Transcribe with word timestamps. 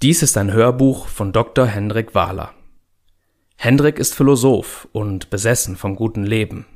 Dies 0.00 0.22
ist 0.22 0.36
ein 0.36 0.52
Hörbuch 0.52 1.08
von 1.08 1.32
Dr. 1.32 1.66
Hendrik 1.66 2.14
Wahler. 2.14 2.54
Hendrik 3.56 3.98
ist 3.98 4.14
Philosoph 4.14 4.86
und 4.92 5.28
besessen 5.28 5.74
vom 5.74 5.96
guten 5.96 6.24
Leben. 6.24 6.66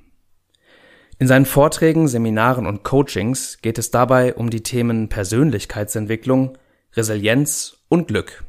In 1.21 1.29
seinen 1.29 1.47
Vorträgen, 1.47 2.09
Seminaren 2.09 2.67
und 2.67 2.83
Coachings 2.83 3.59
geht 3.63 3.79
es 3.79 3.93
dabei 3.93 4.35
um 4.35 4.51
die 4.51 4.65
Themen 4.65 5.09
Persönlichkeitsentwicklung, 5.09 6.59
Resilienz 6.95 7.77
und 7.89 8.09
Glück. 8.09 8.43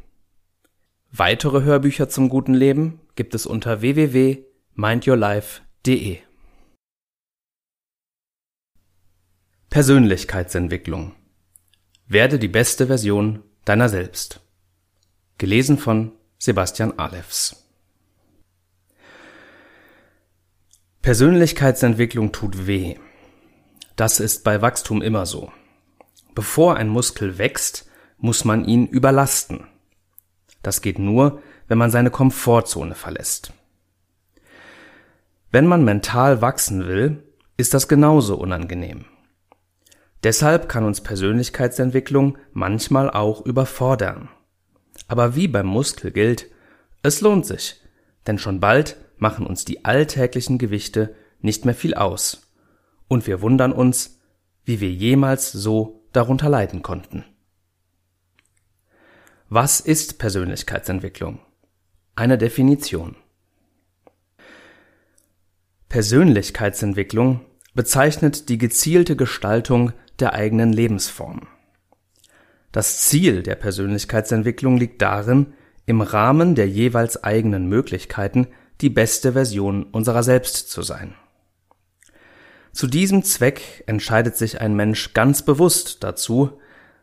Weitere 1.12 1.62
Hörbücher 1.62 2.10
zum 2.10 2.30
guten 2.30 2.56
Leben 2.56 3.00
gibt 3.14 3.36
es 3.36 3.46
unter 3.46 3.82
www.mindyourlife.de. 3.82 6.18
Persönlichkeitsentwicklung. 9.70 11.14
Werde 12.08 12.40
die 12.40 12.48
beste 12.48 12.88
Version 12.88 13.44
deiner 13.66 13.90
selbst. 13.90 14.43
Gelesen 15.38 15.78
von 15.78 16.12
Sebastian 16.38 17.00
Alefs. 17.00 17.68
Persönlichkeitsentwicklung 21.02 22.32
tut 22.32 22.68
weh. 22.68 22.96
Das 23.96 24.20
ist 24.20 24.44
bei 24.44 24.62
Wachstum 24.62 25.02
immer 25.02 25.26
so. 25.26 25.52
Bevor 26.36 26.78
ein 26.78 26.88
Muskel 26.88 27.38
wächst, 27.38 27.90
muss 28.18 28.46
man 28.46 28.66
ihn 28.66 28.88
überlasten. 28.88 29.68
Das 30.62 30.82
geht 30.82 30.98
nur, 30.98 31.42
wenn 31.68 31.78
man 31.78 31.92
seine 31.92 32.10
Komfortzone 32.10 32.96
verlässt. 32.96 33.52
Wenn 35.52 35.68
man 35.68 35.84
mental 35.84 36.42
wachsen 36.42 36.88
will, 36.88 37.24
ist 37.58 37.74
das 37.74 37.88
genauso 37.88 38.38
unangenehm. 38.38 39.06
Deshalb 40.24 40.70
kann 40.70 40.86
uns 40.86 41.02
Persönlichkeitsentwicklung 41.02 42.38
manchmal 42.54 43.10
auch 43.10 43.46
überfordern. 43.46 44.30
Aber 45.08 45.36
wie 45.36 45.48
beim 45.48 45.68
Muskel 45.68 46.12
gilt, 46.12 46.50
es 47.02 47.22
lohnt 47.22 47.46
sich, 47.46 47.82
denn 48.28 48.38
schon 48.38 48.60
bald 48.60 48.98
machen 49.18 49.46
uns 49.46 49.66
die 49.66 49.86
alltäglichen 49.86 50.58
Gewichte 50.58 51.16
nicht 51.42 51.66
mehr 51.66 51.76
viel 51.76 51.94
aus, 51.94 52.48
und 53.08 53.28
wir 53.28 53.42
wundern 53.42 53.74
uns, 53.74 54.20
wie 54.66 54.80
wir 54.80 54.92
jemals 54.92 55.52
so 55.52 56.06
darunter 56.14 56.50
leiden 56.50 56.82
konnten. 56.82 57.26
Was 59.50 59.80
ist 59.80 60.18
Persönlichkeitsentwicklung? 60.18 61.40
Eine 62.16 62.38
Definition. 62.38 63.16
Persönlichkeitsentwicklung 65.90 67.42
bezeichnet 67.76 68.50
die 68.50 68.58
gezielte 68.58 69.16
Gestaltung 69.16 69.94
der 70.20 70.34
eigenen 70.34 70.74
Lebensform. 70.74 71.48
Das 72.74 72.98
Ziel 72.98 73.44
der 73.44 73.54
Persönlichkeitsentwicklung 73.54 74.78
liegt 74.78 75.00
darin, 75.04 75.54
im 75.86 76.02
Rahmen 76.02 76.56
der 76.56 76.68
jeweils 76.68 77.24
eigenen 77.24 77.68
Möglichkeiten 77.68 78.48
die 78.82 78.90
beste 78.90 79.34
Version 79.34 79.84
unserer 79.84 80.24
selbst 80.24 80.72
zu 80.72 80.82
sein. 80.82 81.14
Zu 82.72 82.88
diesem 82.88 83.24
Zweck 83.24 83.84
entscheidet 83.86 84.36
sich 84.36 84.60
ein 84.60 84.76
Mensch 84.76 85.14
ganz 85.14 85.46
bewusst 85.46 86.04
dazu, 86.04 86.60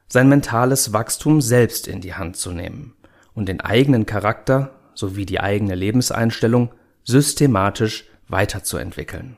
sein 0.09 0.29
mentales 0.29 0.93
Wachstum 0.93 1.41
selbst 1.41 1.87
in 1.87 2.01
die 2.01 2.15
Hand 2.15 2.37
zu 2.37 2.51
nehmen 2.51 2.97
und 3.33 3.49
den 3.49 3.61
eigenen 3.61 4.07
Charakter 4.07 4.75
sowie 4.95 5.25
die 5.25 5.39
eigene 5.39 5.77
Lebenseinstellung 5.77 6.75
systematisch 7.05 8.07
weiterzuentwickeln. 8.27 9.37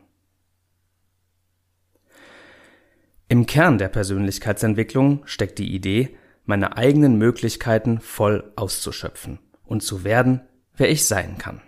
Im 3.29 3.45
Kern 3.45 3.77
der 3.77 3.89
Persönlichkeitsentwicklung 3.89 5.23
steckt 5.27 5.59
die 5.59 5.75
Idee, 5.75 6.17
meine 6.45 6.77
eigenen 6.77 7.17
Möglichkeiten 7.17 8.01
voll 8.01 8.53
auszuschöpfen 8.57 9.39
und 9.65 9.83
zu 9.83 10.05
werden, 10.05 10.41
wer 10.77 10.91
ich 10.91 11.07
sein 11.07 11.39
kann. 11.39 11.61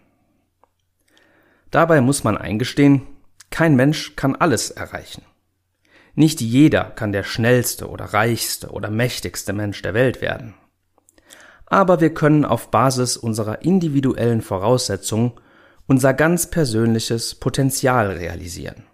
Dabei 1.70 2.00
muss 2.00 2.24
man 2.24 2.36
eingestehen, 2.36 3.02
kein 3.50 3.76
Mensch 3.76 4.16
kann 4.16 4.36
alles 4.36 4.70
erreichen. 4.70 5.22
Nicht 6.14 6.40
jeder 6.40 6.84
kann 6.84 7.12
der 7.12 7.24
schnellste 7.24 7.88
oder 7.88 8.06
reichste 8.06 8.70
oder 8.70 8.90
mächtigste 8.90 9.52
Mensch 9.52 9.82
der 9.82 9.94
Welt 9.94 10.20
werden. 10.20 10.54
Aber 11.66 12.00
wir 12.00 12.14
können 12.14 12.44
auf 12.44 12.70
Basis 12.70 13.16
unserer 13.16 13.62
individuellen 13.62 14.42
Voraussetzungen 14.42 15.32
unser 15.86 16.14
ganz 16.14 16.48
persönliches 16.48 17.34
Potenzial 17.34 18.12
realisieren. 18.12 18.84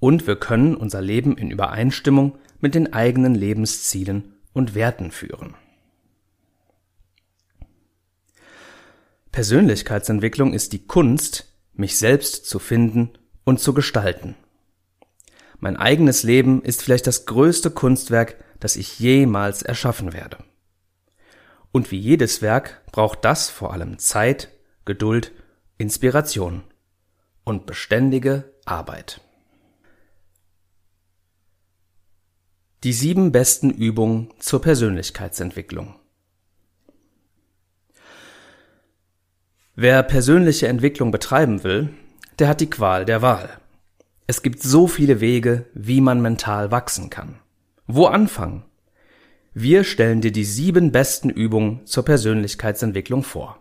Und 0.00 0.26
wir 0.26 0.36
können 0.36 0.74
unser 0.76 1.00
Leben 1.00 1.36
in 1.36 1.50
Übereinstimmung 1.50 2.38
mit 2.60 2.74
den 2.74 2.92
eigenen 2.92 3.34
Lebenszielen 3.34 4.34
und 4.52 4.74
Werten 4.74 5.10
führen. 5.10 5.54
Persönlichkeitsentwicklung 9.32 10.52
ist 10.52 10.72
die 10.72 10.86
Kunst, 10.86 11.52
mich 11.74 11.96
selbst 11.98 12.46
zu 12.46 12.58
finden 12.58 13.10
und 13.44 13.60
zu 13.60 13.72
gestalten. 13.72 14.34
Mein 15.60 15.76
eigenes 15.76 16.22
Leben 16.22 16.62
ist 16.62 16.82
vielleicht 16.82 17.06
das 17.06 17.26
größte 17.26 17.70
Kunstwerk, 17.70 18.36
das 18.60 18.76
ich 18.76 18.98
jemals 18.98 19.62
erschaffen 19.62 20.12
werde. 20.12 20.38
Und 21.72 21.90
wie 21.90 21.98
jedes 21.98 22.42
Werk 22.42 22.82
braucht 22.90 23.24
das 23.24 23.50
vor 23.50 23.72
allem 23.72 23.98
Zeit, 23.98 24.48
Geduld, 24.84 25.32
Inspiration 25.76 26.64
und 27.44 27.66
beständige 27.66 28.52
Arbeit. 28.64 29.20
Die 32.84 32.92
sieben 32.92 33.32
besten 33.32 33.70
Übungen 33.70 34.32
zur 34.38 34.60
Persönlichkeitsentwicklung. 34.60 35.96
Wer 39.74 40.04
persönliche 40.04 40.68
Entwicklung 40.68 41.10
betreiben 41.10 41.64
will, 41.64 41.88
der 42.38 42.48
hat 42.48 42.60
die 42.60 42.70
Qual 42.70 43.04
der 43.04 43.20
Wahl. 43.20 43.60
Es 44.28 44.42
gibt 44.42 44.62
so 44.62 44.86
viele 44.86 45.20
Wege, 45.20 45.66
wie 45.74 46.00
man 46.00 46.20
mental 46.20 46.70
wachsen 46.70 47.10
kann. 47.10 47.40
Wo 47.88 48.06
anfangen? 48.06 48.64
Wir 49.54 49.82
stellen 49.82 50.20
dir 50.20 50.30
die 50.30 50.44
sieben 50.44 50.92
besten 50.92 51.30
Übungen 51.30 51.84
zur 51.84 52.04
Persönlichkeitsentwicklung 52.04 53.24
vor. 53.24 53.58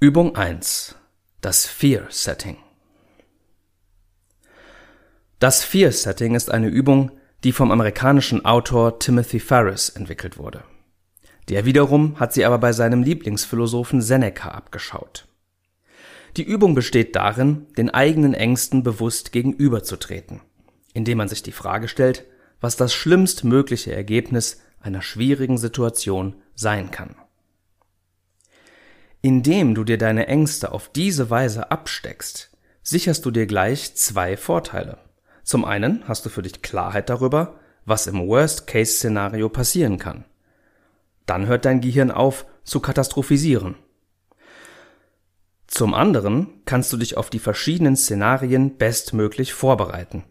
Übung 0.00 0.34
1. 0.34 0.96
Das 1.40 1.66
Fear 1.66 2.06
Setting. 2.08 2.56
Das 5.40 5.64
Fear-Setting 5.64 6.34
ist 6.34 6.50
eine 6.50 6.68
Übung, 6.68 7.12
die 7.44 7.52
vom 7.52 7.70
amerikanischen 7.70 8.44
Autor 8.44 8.98
Timothy 8.98 9.40
Ferris 9.40 9.88
entwickelt 9.88 10.36
wurde. 10.36 10.64
Der 11.48 11.64
wiederum 11.64 12.20
hat 12.20 12.34
sie 12.34 12.44
aber 12.44 12.58
bei 12.58 12.74
seinem 12.74 13.02
Lieblingsphilosophen 13.02 14.02
Seneca 14.02 14.50
abgeschaut. 14.50 15.26
Die 16.36 16.42
Übung 16.42 16.74
besteht 16.74 17.16
darin, 17.16 17.66
den 17.78 17.88
eigenen 17.88 18.34
Ängsten 18.34 18.82
bewusst 18.82 19.32
gegenüberzutreten, 19.32 20.42
indem 20.92 21.16
man 21.16 21.28
sich 21.28 21.42
die 21.42 21.52
Frage 21.52 21.88
stellt, 21.88 22.26
was 22.60 22.76
das 22.76 22.92
schlimmstmögliche 22.92 23.94
Ergebnis 23.94 24.60
einer 24.78 25.00
schwierigen 25.00 25.56
Situation 25.56 26.34
sein 26.54 26.90
kann. 26.90 27.16
Indem 29.22 29.74
du 29.74 29.84
dir 29.84 29.96
deine 29.96 30.26
Ängste 30.26 30.70
auf 30.72 30.90
diese 30.90 31.30
Weise 31.30 31.70
absteckst, 31.70 32.50
sicherst 32.82 33.24
du 33.24 33.30
dir 33.30 33.46
gleich 33.46 33.94
zwei 33.94 34.36
Vorteile. 34.36 34.98
Zum 35.50 35.64
einen 35.64 36.06
hast 36.06 36.24
du 36.24 36.30
für 36.30 36.42
dich 36.42 36.62
Klarheit 36.62 37.10
darüber, 37.10 37.58
was 37.84 38.06
im 38.06 38.24
Worst-Case-Szenario 38.28 39.48
passieren 39.48 39.98
kann. 39.98 40.24
Dann 41.26 41.48
hört 41.48 41.64
dein 41.64 41.80
Gehirn 41.80 42.12
auf 42.12 42.46
zu 42.62 42.78
katastrophisieren. 42.78 43.74
Zum 45.66 45.92
anderen 45.92 46.62
kannst 46.66 46.92
du 46.92 46.96
dich 46.96 47.16
auf 47.16 47.30
die 47.30 47.40
verschiedenen 47.40 47.96
Szenarien 47.96 48.76
bestmöglich 48.76 49.52
vorbereiten. 49.52 50.22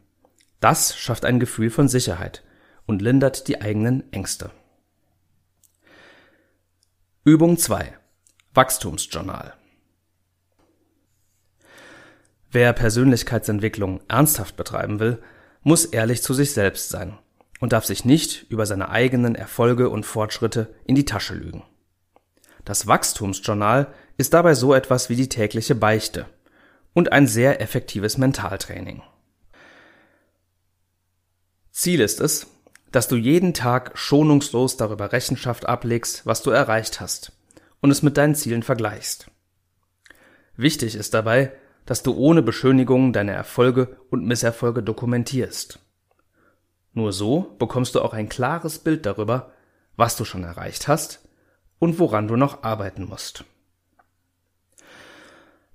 Das 0.61 0.97
schafft 0.97 1.25
ein 1.25 1.41
Gefühl 1.41 1.69
von 1.69 1.89
Sicherheit 1.89 2.45
und 2.85 3.01
lindert 3.01 3.49
die 3.49 3.59
eigenen 3.59 4.09
Ängste. 4.13 4.51
Übung 7.25 7.57
2. 7.57 7.93
Wachstumsjournal. 8.53 9.58
Wer 12.51 12.73
Persönlichkeitsentwicklung 12.73 14.01
ernsthaft 14.07 14.55
betreiben 14.57 14.99
will, 14.99 15.21
muss 15.61 15.85
ehrlich 15.85 16.23
zu 16.23 16.33
sich 16.33 16.51
selbst 16.53 16.89
sein 16.89 17.17
und 17.59 17.73
darf 17.73 17.85
sich 17.85 18.05
nicht 18.05 18.49
über 18.49 18.65
seine 18.65 18.89
eigenen 18.89 19.35
Erfolge 19.35 19.89
und 19.89 20.05
Fortschritte 20.05 20.73
in 20.85 20.95
die 20.95 21.05
Tasche 21.05 21.35
lügen. 21.35 21.63
Das 22.65 22.87
Wachstumsjournal 22.87 23.93
ist 24.17 24.33
dabei 24.33 24.55
so 24.55 24.73
etwas 24.73 25.09
wie 25.09 25.15
die 25.15 25.29
tägliche 25.29 25.75
Beichte 25.75 26.25
und 26.93 27.11
ein 27.11 27.27
sehr 27.27 27.61
effektives 27.61 28.17
Mentaltraining. 28.17 29.03
Ziel 31.71 32.01
ist 32.01 32.19
es, 32.19 32.47
dass 32.91 33.07
du 33.07 33.15
jeden 33.15 33.53
Tag 33.53 33.97
schonungslos 33.97 34.75
darüber 34.75 35.11
Rechenschaft 35.11 35.67
ablegst, 35.67 36.25
was 36.25 36.41
du 36.41 36.49
erreicht 36.49 36.99
hast 36.99 37.31
und 37.79 37.91
es 37.91 38.01
mit 38.01 38.17
deinen 38.17 38.35
Zielen 38.35 38.63
vergleichst. 38.63 39.29
Wichtig 40.57 40.95
ist 40.95 41.13
dabei, 41.13 41.53
dass 41.89 42.03
du 42.03 42.13
ohne 42.13 42.43
Beschönigung 42.43 43.13
deine 43.13 43.31
Erfolge 43.31 43.97
und 44.11 44.23
Misserfolge 44.23 44.83
dokumentierst. 44.83 45.79
Nur 46.93 47.11
so 47.11 47.55
bekommst 47.57 47.95
du 47.95 48.01
auch 48.01 48.13
ein 48.13 48.29
klares 48.29 48.77
Bild 48.77 49.07
darüber, 49.07 49.53
was 49.95 50.15
du 50.15 50.23
schon 50.23 50.43
erreicht 50.43 50.87
hast 50.87 51.27
und 51.79 51.97
woran 51.97 52.27
du 52.27 52.35
noch 52.35 52.61
arbeiten 52.61 53.05
musst. 53.05 53.43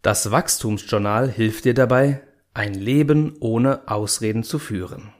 Das 0.03 0.31
Wachstumsjournal 0.31 1.29
hilft 1.29 1.65
dir 1.65 1.75
dabei, 1.75 2.23
ein 2.53 2.75
Leben 2.75 3.35
ohne 3.41 3.89
Ausreden 3.89 4.45
zu 4.45 4.61
führen. 4.61 5.13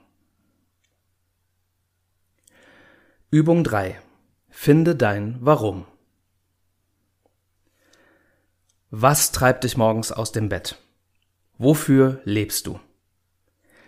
Übung 3.31 3.65
3. 3.65 3.99
Finde 4.47 4.95
dein 4.95 5.39
Warum. 5.41 5.85
Was 8.91 9.33
treibt 9.33 9.65
dich 9.65 9.75
morgens 9.75 10.13
aus 10.13 10.31
dem 10.31 10.47
Bett? 10.47 10.77
Wofür 11.57 12.21
lebst 12.25 12.67
du? 12.67 12.79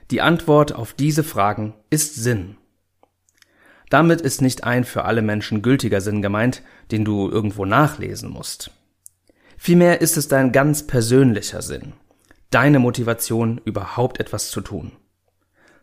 Die 0.10 0.22
Antwort 0.22 0.74
auf 0.74 0.94
diese 0.94 1.24
Fragen 1.24 1.74
ist 1.90 2.16
Sinn. 2.16 2.58
Damit 3.90 4.22
ist 4.22 4.42
nicht 4.42 4.64
ein 4.64 4.84
für 4.84 5.06
alle 5.06 5.22
Menschen 5.22 5.62
gültiger 5.62 6.02
Sinn 6.02 6.22
gemeint, 6.22 6.62
den 6.92 7.04
du 7.06 7.30
irgendwo 7.30 7.66
nachlesen 7.66 8.30
musst. 8.30 8.72
Vielmehr 9.58 10.02
ist 10.02 10.18
es 10.18 10.28
dein 10.28 10.52
ganz 10.52 10.88
persönlicher 10.88 11.62
Sinn, 11.62 11.94
deine 12.52 12.80
Motivation, 12.80 13.60
überhaupt 13.64 14.20
etwas 14.20 14.50
zu 14.50 14.62
tun. 14.62 14.92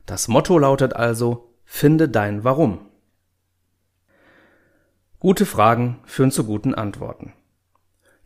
Das 0.06 0.28
Motto 0.28 0.58
lautet 0.58 0.94
also, 0.94 1.54
finde 1.64 2.08
dein 2.08 2.44
Warum. 2.44 2.86
Gute 5.18 5.46
Fragen 5.46 6.00
führen 6.04 6.30
zu 6.30 6.44
guten 6.44 6.74
Antworten. 6.74 7.32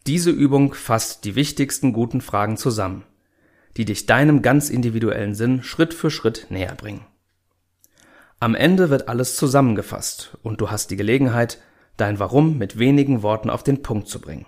Diese 0.06 0.30
Übung 0.30 0.74
fasst 0.74 1.24
die 1.24 1.36
wichtigsten 1.36 1.92
guten 1.92 2.20
Fragen 2.20 2.56
zusammen, 2.56 3.04
die 3.78 3.84
dich 3.84 4.06
deinem 4.06 4.42
ganz 4.42 4.70
individuellen 4.70 5.36
Sinn 5.36 5.62
Schritt 5.62 5.94
für 5.94 6.10
Schritt 6.10 6.48
näher 6.50 6.74
bringen. 6.74 7.06
Am 8.40 8.56
Ende 8.56 8.90
wird 8.90 9.08
alles 9.08 9.36
zusammengefasst 9.36 10.36
und 10.42 10.60
du 10.60 10.70
hast 10.70 10.90
die 10.90 10.96
Gelegenheit, 10.96 11.62
dein 11.96 12.18
Warum 12.18 12.58
mit 12.58 12.78
wenigen 12.78 13.22
Worten 13.22 13.50
auf 13.50 13.62
den 13.62 13.82
Punkt 13.82 14.08
zu 14.08 14.20
bringen. 14.20 14.46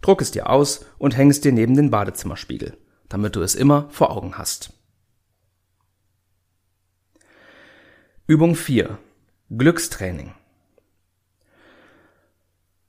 Druck 0.00 0.22
es 0.22 0.30
dir 0.30 0.48
aus 0.48 0.86
und 0.96 1.16
häng 1.16 1.28
es 1.28 1.42
dir 1.42 1.52
neben 1.52 1.76
den 1.76 1.90
Badezimmerspiegel, 1.90 2.78
damit 3.10 3.36
du 3.36 3.42
es 3.42 3.54
immer 3.54 3.88
vor 3.90 4.10
Augen 4.16 4.38
hast. 4.38 4.72
Übung 8.26 8.54
4. 8.54 8.98
Glückstraining. 9.50 10.32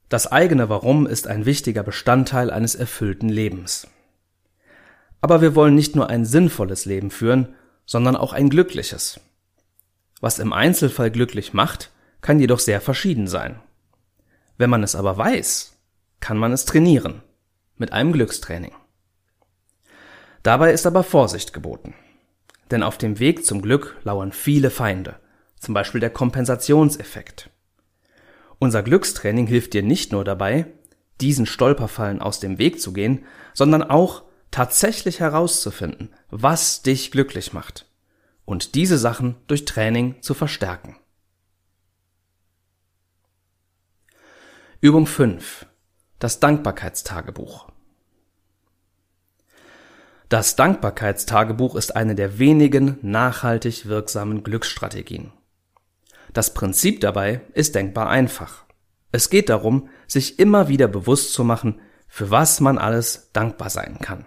Das 0.08 0.26
eigene 0.26 0.70
Warum 0.70 1.06
ist 1.06 1.26
ein 1.26 1.44
wichtiger 1.44 1.82
Bestandteil 1.82 2.50
eines 2.50 2.74
erfüllten 2.74 3.28
Lebens. 3.28 3.86
Aber 5.20 5.40
wir 5.40 5.54
wollen 5.54 5.74
nicht 5.74 5.96
nur 5.96 6.08
ein 6.08 6.24
sinnvolles 6.24 6.84
Leben 6.84 7.10
führen, 7.10 7.54
sondern 7.86 8.16
auch 8.16 8.32
ein 8.32 8.48
glückliches. 8.48 9.20
Was 10.20 10.38
im 10.38 10.52
Einzelfall 10.52 11.10
glücklich 11.10 11.52
macht, 11.52 11.90
kann 12.20 12.40
jedoch 12.40 12.58
sehr 12.58 12.80
verschieden 12.80 13.26
sein. 13.26 13.60
Wenn 14.58 14.70
man 14.70 14.82
es 14.82 14.94
aber 14.94 15.16
weiß, 15.16 15.76
kann 16.20 16.36
man 16.36 16.52
es 16.52 16.66
trainieren. 16.66 17.22
Mit 17.76 17.92
einem 17.92 18.12
Glückstraining. 18.12 18.72
Dabei 20.42 20.72
ist 20.72 20.86
aber 20.86 21.02
Vorsicht 21.02 21.52
geboten. 21.52 21.94
Denn 22.70 22.82
auf 22.82 22.98
dem 22.98 23.18
Weg 23.18 23.44
zum 23.44 23.62
Glück 23.62 23.96
lauern 24.04 24.32
viele 24.32 24.70
Feinde, 24.70 25.16
zum 25.58 25.74
Beispiel 25.74 26.00
der 26.00 26.10
Kompensationseffekt. 26.10 27.50
Unser 28.58 28.82
Glückstraining 28.82 29.46
hilft 29.46 29.72
dir 29.72 29.82
nicht 29.82 30.12
nur 30.12 30.24
dabei, 30.24 30.66
diesen 31.20 31.46
Stolperfallen 31.46 32.20
aus 32.20 32.40
dem 32.40 32.58
Weg 32.58 32.80
zu 32.80 32.92
gehen, 32.92 33.24
sondern 33.54 33.82
auch 33.82 34.22
tatsächlich 34.50 35.20
herauszufinden, 35.20 36.14
was 36.30 36.82
dich 36.82 37.10
glücklich 37.10 37.52
macht 37.52 37.86
und 38.44 38.74
diese 38.74 38.98
Sachen 38.98 39.36
durch 39.46 39.64
Training 39.64 40.22
zu 40.22 40.34
verstärken. 40.34 40.96
Übung 44.80 45.06
5. 45.06 45.66
Das 46.18 46.40
Dankbarkeitstagebuch. 46.40 47.68
Das 50.28 50.56
Dankbarkeitstagebuch 50.56 51.74
ist 51.74 51.96
eine 51.96 52.14
der 52.14 52.38
wenigen 52.38 52.98
nachhaltig 53.02 53.86
wirksamen 53.86 54.42
Glücksstrategien. 54.42 55.32
Das 56.32 56.54
Prinzip 56.54 57.00
dabei 57.00 57.40
ist 57.54 57.74
denkbar 57.74 58.08
einfach. 58.08 58.64
Es 59.12 59.28
geht 59.28 59.48
darum, 59.48 59.88
sich 60.06 60.38
immer 60.38 60.68
wieder 60.68 60.88
bewusst 60.88 61.32
zu 61.32 61.42
machen, 61.42 61.80
für 62.06 62.30
was 62.30 62.60
man 62.60 62.78
alles 62.78 63.30
dankbar 63.32 63.70
sein 63.70 63.98
kann. 64.00 64.24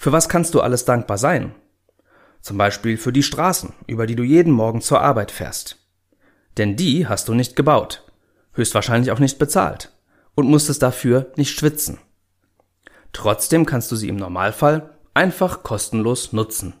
Für 0.00 0.12
was 0.12 0.30
kannst 0.30 0.54
du 0.54 0.62
alles 0.62 0.86
dankbar 0.86 1.18
sein? 1.18 1.54
Zum 2.40 2.56
Beispiel 2.56 2.96
für 2.96 3.12
die 3.12 3.22
Straßen, 3.22 3.74
über 3.86 4.06
die 4.06 4.16
du 4.16 4.22
jeden 4.22 4.50
Morgen 4.50 4.80
zur 4.80 5.02
Arbeit 5.02 5.30
fährst. 5.30 5.76
Denn 6.56 6.74
die 6.74 7.06
hast 7.06 7.28
du 7.28 7.34
nicht 7.34 7.54
gebaut, 7.54 8.10
höchstwahrscheinlich 8.54 9.10
auch 9.10 9.18
nicht 9.18 9.38
bezahlt 9.38 9.92
und 10.34 10.48
musstest 10.48 10.80
dafür 10.80 11.30
nicht 11.36 11.54
schwitzen. 11.54 11.98
Trotzdem 13.12 13.66
kannst 13.66 13.92
du 13.92 13.96
sie 13.96 14.08
im 14.08 14.16
Normalfall 14.16 14.88
einfach 15.12 15.62
kostenlos 15.62 16.32
nutzen. 16.32 16.72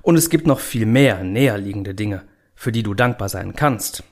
Und 0.00 0.16
es 0.16 0.30
gibt 0.30 0.46
noch 0.46 0.60
viel 0.60 0.86
mehr 0.86 1.22
näherliegende 1.22 1.94
Dinge, 1.94 2.26
für 2.54 2.72
die 2.72 2.82
du 2.82 2.94
dankbar 2.94 3.28
sein 3.28 3.54
kannst. 3.54 4.02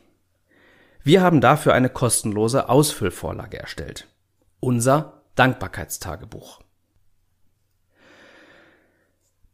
Wir 1.03 1.23
haben 1.23 1.41
dafür 1.41 1.73
eine 1.73 1.89
kostenlose 1.89 2.69
Ausfüllvorlage 2.69 3.59
erstellt. 3.59 4.07
Unser 4.61 5.23
Dankbarkeitstagebuch. 5.35 6.61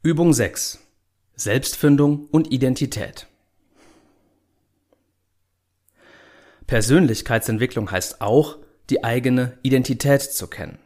Übung 0.03 0.33
6. 0.33 0.79
Selbstfindung 1.35 2.27
und 2.31 2.51
Identität. 2.51 3.27
Persönlichkeitsentwicklung 6.67 7.91
heißt 7.91 8.23
auch, 8.23 8.57
die 8.89 9.05
eigene 9.05 9.59
Identität 9.61 10.23
zu 10.23 10.47
kennen. 10.47 10.79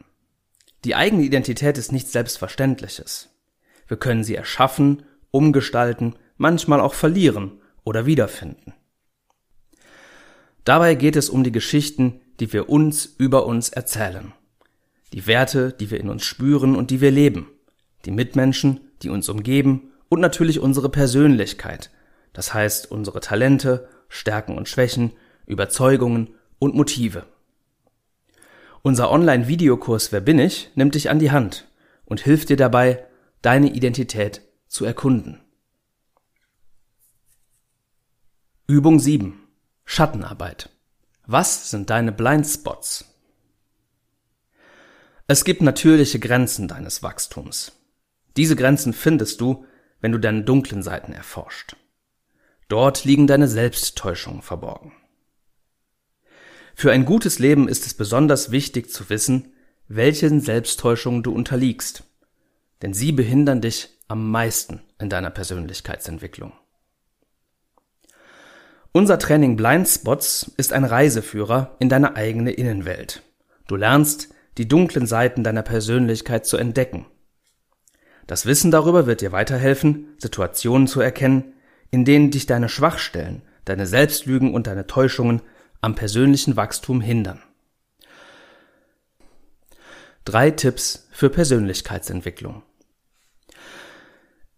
Die 0.83 0.95
eigene 0.95 1.23
Identität 1.23 1.77
ist 1.77 1.93
nichts 1.93 2.11
Selbstverständliches. 2.11 3.29
Wir 3.87 3.95
können 3.95 4.25
sie 4.25 4.35
erschaffen, 4.35 5.03
umgestalten, 5.31 6.17
manchmal 6.35 6.81
auch 6.81 6.93
verlieren 6.93 7.61
oder 7.85 8.05
wiederfinden. 8.05 8.73
Dabei 10.65 10.93
geht 10.95 11.15
es 11.15 11.29
um 11.29 11.45
die 11.45 11.53
Geschichten, 11.53 12.19
die 12.41 12.51
wir 12.51 12.67
uns 12.67 13.05
über 13.05 13.45
uns 13.45 13.69
erzählen. 13.69 14.33
Die 15.13 15.25
Werte, 15.25 15.71
die 15.71 15.89
wir 15.89 16.01
in 16.01 16.09
uns 16.09 16.25
spüren 16.25 16.75
und 16.75 16.91
die 16.91 16.99
wir 16.99 17.11
leben. 17.11 17.49
Die 18.05 18.11
Mitmenschen, 18.11 18.81
die 19.01 19.09
uns 19.09 19.29
umgeben 19.29 19.91
und 20.09 20.19
natürlich 20.19 20.59
unsere 20.59 20.89
Persönlichkeit, 20.89 21.91
das 22.33 22.53
heißt 22.53 22.91
unsere 22.91 23.19
Talente, 23.19 23.87
Stärken 24.09 24.57
und 24.57 24.69
Schwächen, 24.69 25.13
Überzeugungen 25.45 26.35
und 26.59 26.75
Motive. 26.75 27.25
Unser 28.81 29.11
Online-Videokurs 29.11 30.11
Wer 30.11 30.21
bin 30.21 30.39
ich 30.39 30.69
nimmt 30.75 30.95
dich 30.95 31.09
an 31.09 31.19
die 31.19 31.31
Hand 31.31 31.67
und 32.05 32.21
hilft 32.21 32.49
dir 32.49 32.57
dabei, 32.57 33.05
deine 33.41 33.73
Identität 33.73 34.41
zu 34.67 34.85
erkunden. 34.85 35.41
Übung 38.67 38.99
7. 38.99 39.39
Schattenarbeit. 39.85 40.69
Was 41.27 41.71
sind 41.71 41.89
deine 41.89 42.11
Blindspots? 42.11 43.05
Es 45.27 45.43
gibt 45.43 45.61
natürliche 45.61 46.19
Grenzen 46.19 46.67
deines 46.67 47.01
Wachstums. 47.01 47.71
Diese 48.37 48.55
Grenzen 48.55 48.93
findest 48.93 49.39
du, 49.41 49.65
wenn 50.01 50.11
du 50.11 50.19
deine 50.19 50.43
dunklen 50.43 50.83
Seiten 50.83 51.13
erforscht. 51.13 51.75
Dort 52.67 53.05
liegen 53.05 53.27
deine 53.27 53.47
Selbsttäuschungen 53.47 54.41
verborgen. 54.41 54.93
Für 56.73 56.91
ein 56.91 57.05
gutes 57.05 57.39
Leben 57.39 57.67
ist 57.69 57.85
es 57.85 57.93
besonders 57.93 58.51
wichtig 58.51 58.91
zu 58.91 59.09
wissen, 59.09 59.53
welchen 59.87 60.41
Selbsttäuschungen 60.41 61.23
du 61.23 61.33
unterliegst, 61.33 62.03
denn 62.81 62.93
sie 62.93 63.11
behindern 63.11 63.61
dich 63.61 63.89
am 64.07 64.29
meisten 64.29 64.81
in 64.99 65.09
deiner 65.09 65.29
Persönlichkeitsentwicklung. 65.29 66.51
Unser 68.91 69.19
Training 69.19 69.55
Blindspots 69.55 70.51
ist 70.57 70.73
ein 70.73 70.85
Reiseführer 70.85 71.75
in 71.79 71.89
deine 71.89 72.15
eigene 72.15 72.51
Innenwelt. 72.51 73.23
Du 73.67 73.75
lernst, 73.75 74.29
die 74.57 74.67
dunklen 74.67 75.05
Seiten 75.05 75.43
deiner 75.43 75.63
Persönlichkeit 75.63 76.45
zu 76.45 76.57
entdecken 76.57 77.05
das 78.27 78.45
Wissen 78.45 78.71
darüber 78.71 79.05
wird 79.05 79.21
dir 79.21 79.31
weiterhelfen, 79.31 80.15
Situationen 80.17 80.87
zu 80.87 81.01
erkennen, 81.01 81.53
in 81.91 82.05
denen 82.05 82.31
dich 82.31 82.45
deine 82.45 82.69
Schwachstellen, 82.69 83.43
deine 83.65 83.87
Selbstlügen 83.87 84.53
und 84.53 84.67
deine 84.67 84.87
Täuschungen 84.87 85.41
am 85.81 85.95
persönlichen 85.95 86.55
Wachstum 86.55 87.01
hindern. 87.01 87.41
Drei 90.23 90.49
Tipps 90.49 91.07
für 91.11 91.29
Persönlichkeitsentwicklung. 91.29 92.63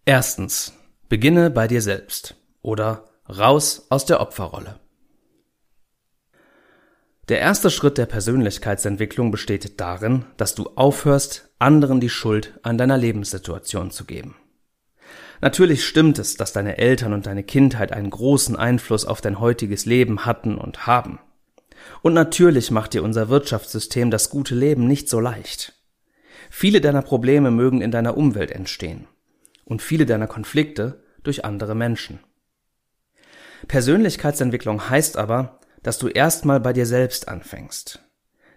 Erstens. 0.04 0.72
Beginne 1.10 1.50
bei 1.50 1.68
dir 1.68 1.80
selbst 1.80 2.34
oder 2.60 3.08
raus 3.30 3.86
aus 3.88 4.04
der 4.04 4.20
Opferrolle. 4.20 4.78
Der 7.28 7.40
erste 7.40 7.68
Schritt 7.68 7.98
der 7.98 8.06
Persönlichkeitsentwicklung 8.06 9.30
besteht 9.30 9.78
darin, 9.80 10.24
dass 10.38 10.54
du 10.54 10.70
aufhörst, 10.76 11.50
anderen 11.58 12.00
die 12.00 12.08
Schuld 12.08 12.58
an 12.62 12.78
deiner 12.78 12.96
Lebenssituation 12.96 13.90
zu 13.90 14.06
geben. 14.06 14.36
Natürlich 15.42 15.84
stimmt 15.84 16.18
es, 16.18 16.36
dass 16.36 16.54
deine 16.54 16.78
Eltern 16.78 17.12
und 17.12 17.26
deine 17.26 17.44
Kindheit 17.44 17.92
einen 17.92 18.08
großen 18.08 18.56
Einfluss 18.56 19.04
auf 19.04 19.20
dein 19.20 19.40
heutiges 19.40 19.84
Leben 19.84 20.24
hatten 20.24 20.56
und 20.56 20.86
haben. 20.86 21.20
Und 22.00 22.14
natürlich 22.14 22.70
macht 22.70 22.94
dir 22.94 23.02
unser 23.02 23.28
Wirtschaftssystem 23.28 24.10
das 24.10 24.30
gute 24.30 24.54
Leben 24.54 24.86
nicht 24.86 25.08
so 25.10 25.20
leicht. 25.20 25.74
Viele 26.50 26.80
deiner 26.80 27.02
Probleme 27.02 27.50
mögen 27.50 27.82
in 27.82 27.90
deiner 27.90 28.16
Umwelt 28.16 28.50
entstehen 28.50 29.06
und 29.64 29.82
viele 29.82 30.06
deiner 30.06 30.26
Konflikte 30.26 31.04
durch 31.22 31.44
andere 31.44 31.74
Menschen. 31.74 32.20
Persönlichkeitsentwicklung 33.66 34.88
heißt 34.88 35.18
aber, 35.18 35.57
dass 35.88 35.96
du 35.96 36.08
erstmal 36.08 36.60
bei 36.60 36.74
dir 36.74 36.84
selbst 36.84 37.28
anfängst. 37.28 38.00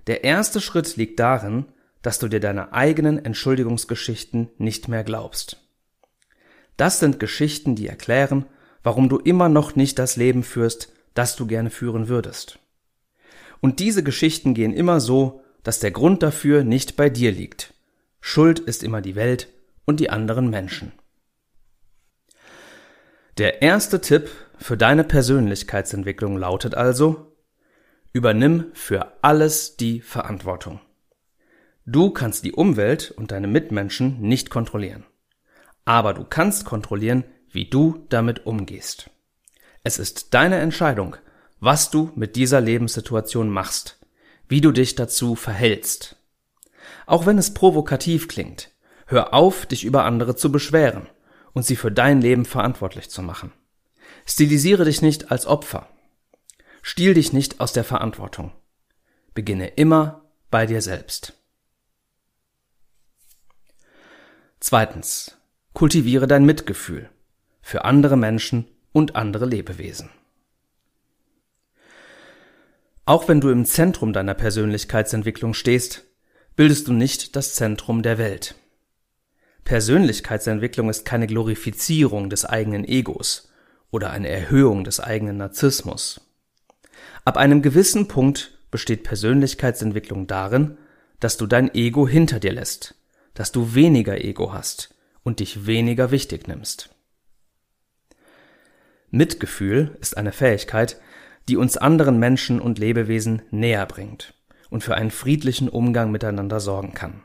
Der 0.07 0.25
erste 0.25 0.59
Schritt 0.59 0.97
liegt 0.97 1.17
darin, 1.17 1.63
dass 2.01 2.19
du 2.19 2.27
dir 2.27 2.41
deine 2.41 2.73
eigenen 2.73 3.23
Entschuldigungsgeschichten 3.23 4.49
nicht 4.57 4.89
mehr 4.89 5.05
glaubst. 5.05 5.65
Das 6.75 6.99
sind 6.99 7.21
Geschichten, 7.21 7.73
die 7.73 7.87
erklären, 7.87 8.47
warum 8.83 9.07
du 9.07 9.17
immer 9.17 9.47
noch 9.47 9.77
nicht 9.77 9.97
das 9.97 10.17
Leben 10.17 10.43
führst, 10.43 10.91
das 11.13 11.37
du 11.37 11.47
gerne 11.47 11.69
führen 11.69 12.09
würdest. 12.09 12.59
Und 13.61 13.79
diese 13.79 14.03
Geschichten 14.03 14.53
gehen 14.53 14.73
immer 14.73 14.99
so, 14.99 15.41
dass 15.63 15.79
der 15.79 15.91
Grund 15.91 16.23
dafür 16.23 16.65
nicht 16.65 16.97
bei 16.97 17.09
dir 17.09 17.31
liegt. 17.31 17.73
Schuld 18.19 18.59
ist 18.59 18.83
immer 18.83 18.99
die 18.99 19.15
Welt 19.15 19.47
und 19.85 20.01
die 20.01 20.09
anderen 20.09 20.49
Menschen. 20.49 20.91
Der 23.37 23.61
erste 23.61 24.01
Tipp 24.01 24.29
für 24.61 24.77
deine 24.77 25.03
Persönlichkeitsentwicklung 25.03 26.37
lautet 26.37 26.75
also, 26.75 27.35
übernimm 28.13 28.67
für 28.73 29.17
alles 29.23 29.75
die 29.75 30.01
Verantwortung. 30.01 30.79
Du 31.87 32.11
kannst 32.11 32.45
die 32.45 32.53
Umwelt 32.53 33.09
und 33.09 33.31
deine 33.31 33.47
Mitmenschen 33.47 34.21
nicht 34.21 34.51
kontrollieren. 34.51 35.03
Aber 35.83 36.13
du 36.13 36.23
kannst 36.23 36.65
kontrollieren, 36.65 37.23
wie 37.49 37.69
du 37.69 38.05
damit 38.09 38.45
umgehst. 38.45 39.09
Es 39.83 39.97
ist 39.97 40.35
deine 40.35 40.59
Entscheidung, 40.59 41.15
was 41.59 41.89
du 41.89 42.11
mit 42.15 42.35
dieser 42.35 42.61
Lebenssituation 42.61 43.49
machst, 43.49 43.99
wie 44.47 44.61
du 44.61 44.71
dich 44.71 44.93
dazu 44.93 45.35
verhältst. 45.35 46.17
Auch 47.07 47.25
wenn 47.25 47.39
es 47.39 47.55
provokativ 47.55 48.27
klingt, 48.27 48.69
hör 49.07 49.33
auf, 49.33 49.65
dich 49.65 49.83
über 49.83 50.05
andere 50.05 50.35
zu 50.35 50.51
beschweren 50.51 51.09
und 51.53 51.65
sie 51.65 51.75
für 51.75 51.91
dein 51.91 52.21
Leben 52.21 52.45
verantwortlich 52.45 53.09
zu 53.09 53.23
machen. 53.23 53.51
Stilisiere 54.25 54.85
dich 54.85 55.01
nicht 55.01 55.31
als 55.31 55.45
Opfer. 55.45 55.89
Stiehl 56.81 57.13
dich 57.13 57.33
nicht 57.33 57.59
aus 57.59 57.73
der 57.73 57.83
Verantwortung. 57.83 58.51
Beginne 59.33 59.67
immer 59.67 60.25
bei 60.49 60.65
dir 60.65 60.81
selbst. 60.81 61.33
Zweitens. 64.59 65.37
Kultiviere 65.73 66.27
dein 66.27 66.43
Mitgefühl 66.43 67.09
für 67.61 67.85
andere 67.85 68.17
Menschen 68.17 68.67
und 68.91 69.15
andere 69.15 69.45
Lebewesen. 69.45 70.09
Auch 73.05 73.27
wenn 73.27 73.41
du 73.41 73.49
im 73.49 73.65
Zentrum 73.65 74.13
deiner 74.13 74.33
Persönlichkeitsentwicklung 74.33 75.53
stehst, 75.53 76.05
bildest 76.55 76.87
du 76.87 76.93
nicht 76.93 77.35
das 77.35 77.55
Zentrum 77.55 78.03
der 78.03 78.17
Welt. 78.17 78.55
Persönlichkeitsentwicklung 79.63 80.89
ist 80.89 81.05
keine 81.05 81.27
Glorifizierung 81.27 82.29
des 82.29 82.45
eigenen 82.45 82.83
Egos 82.83 83.50
oder 83.91 84.09
eine 84.09 84.29
Erhöhung 84.29 84.83
des 84.83 84.99
eigenen 84.99 85.37
Narzissmus. 85.37 86.21
Ab 87.25 87.37
einem 87.37 87.61
gewissen 87.61 88.07
Punkt 88.07 88.57
besteht 88.71 89.03
Persönlichkeitsentwicklung 89.03 90.27
darin, 90.27 90.77
dass 91.19 91.37
du 91.37 91.45
dein 91.45 91.73
Ego 91.75 92.07
hinter 92.07 92.39
dir 92.39 92.53
lässt, 92.53 92.95
dass 93.33 93.51
du 93.51 93.75
weniger 93.75 94.23
Ego 94.23 94.53
hast 94.53 94.95
und 95.23 95.39
dich 95.39 95.67
weniger 95.67 96.09
wichtig 96.09 96.47
nimmst. 96.47 96.89
Mitgefühl 99.11 99.97
ist 99.99 100.17
eine 100.17 100.31
Fähigkeit, 100.31 100.99
die 101.49 101.57
uns 101.57 101.75
anderen 101.77 102.17
Menschen 102.17 102.61
und 102.61 102.79
Lebewesen 102.79 103.41
näher 103.51 103.85
bringt 103.85 104.33
und 104.69 104.83
für 104.83 104.95
einen 104.95 105.11
friedlichen 105.11 105.67
Umgang 105.67 106.11
miteinander 106.11 106.61
sorgen 106.61 106.93
kann. 106.93 107.23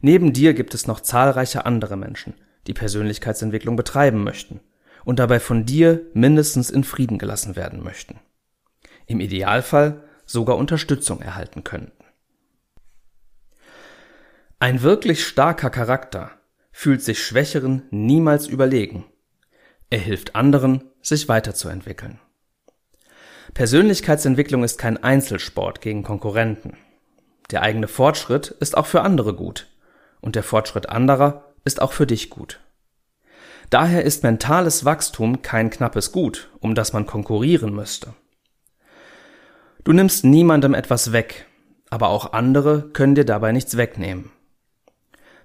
Neben 0.00 0.32
dir 0.32 0.52
gibt 0.52 0.74
es 0.74 0.86
noch 0.86 1.00
zahlreiche 1.00 1.64
andere 1.64 1.96
Menschen, 1.96 2.34
die 2.66 2.74
Persönlichkeitsentwicklung 2.74 3.76
betreiben 3.76 4.22
möchten 4.22 4.60
und 5.04 5.18
dabei 5.18 5.40
von 5.40 5.64
dir 5.64 6.06
mindestens 6.14 6.70
in 6.70 6.84
Frieden 6.84 7.18
gelassen 7.18 7.56
werden 7.56 7.82
möchten. 7.82 8.20
Im 9.06 9.20
Idealfall 9.20 10.02
sogar 10.24 10.56
Unterstützung 10.56 11.22
erhalten 11.22 11.64
könnten. 11.64 12.04
Ein 14.60 14.82
wirklich 14.82 15.24
starker 15.24 15.70
Charakter 15.70 16.32
fühlt 16.72 17.02
sich 17.02 17.22
Schwächeren 17.22 17.82
niemals 17.90 18.46
überlegen. 18.46 19.04
Er 19.90 19.98
hilft 19.98 20.34
anderen, 20.34 20.84
sich 21.00 21.28
weiterzuentwickeln. 21.28 22.20
Persönlichkeitsentwicklung 23.54 24.62
ist 24.62 24.78
kein 24.78 25.02
Einzelsport 25.02 25.80
gegen 25.80 26.02
Konkurrenten. 26.02 26.76
Der 27.50 27.62
eigene 27.62 27.88
Fortschritt 27.88 28.48
ist 28.48 28.76
auch 28.76 28.86
für 28.86 29.02
andere 29.02 29.34
gut 29.34 29.68
und 30.20 30.36
der 30.36 30.42
Fortschritt 30.42 30.88
anderer 30.88 31.54
ist 31.64 31.80
auch 31.80 31.92
für 31.92 32.06
dich 32.06 32.28
gut. 32.28 32.60
Daher 33.70 34.04
ist 34.04 34.22
mentales 34.22 34.84
Wachstum 34.84 35.42
kein 35.42 35.70
knappes 35.70 36.12
Gut, 36.12 36.50
um 36.60 36.74
das 36.74 36.92
man 36.92 37.06
konkurrieren 37.06 37.74
müsste. 37.74 38.14
Du 39.84 39.92
nimmst 39.92 40.24
niemandem 40.24 40.74
etwas 40.74 41.12
weg, 41.12 41.46
aber 41.90 42.08
auch 42.08 42.32
andere 42.32 42.88
können 42.92 43.14
dir 43.14 43.24
dabei 43.24 43.52
nichts 43.52 43.76
wegnehmen. 43.76 44.30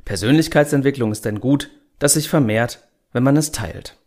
Persönlichkeitsentwicklung 0.06 1.12
ist 1.12 1.26
ein 1.28 1.40
Gut, 1.40 1.70
das 2.00 2.14
sich 2.14 2.30
vermehrt, 2.30 2.88
wenn 3.12 3.24
man 3.24 3.38
es 3.38 3.52
teilt. 3.52 3.98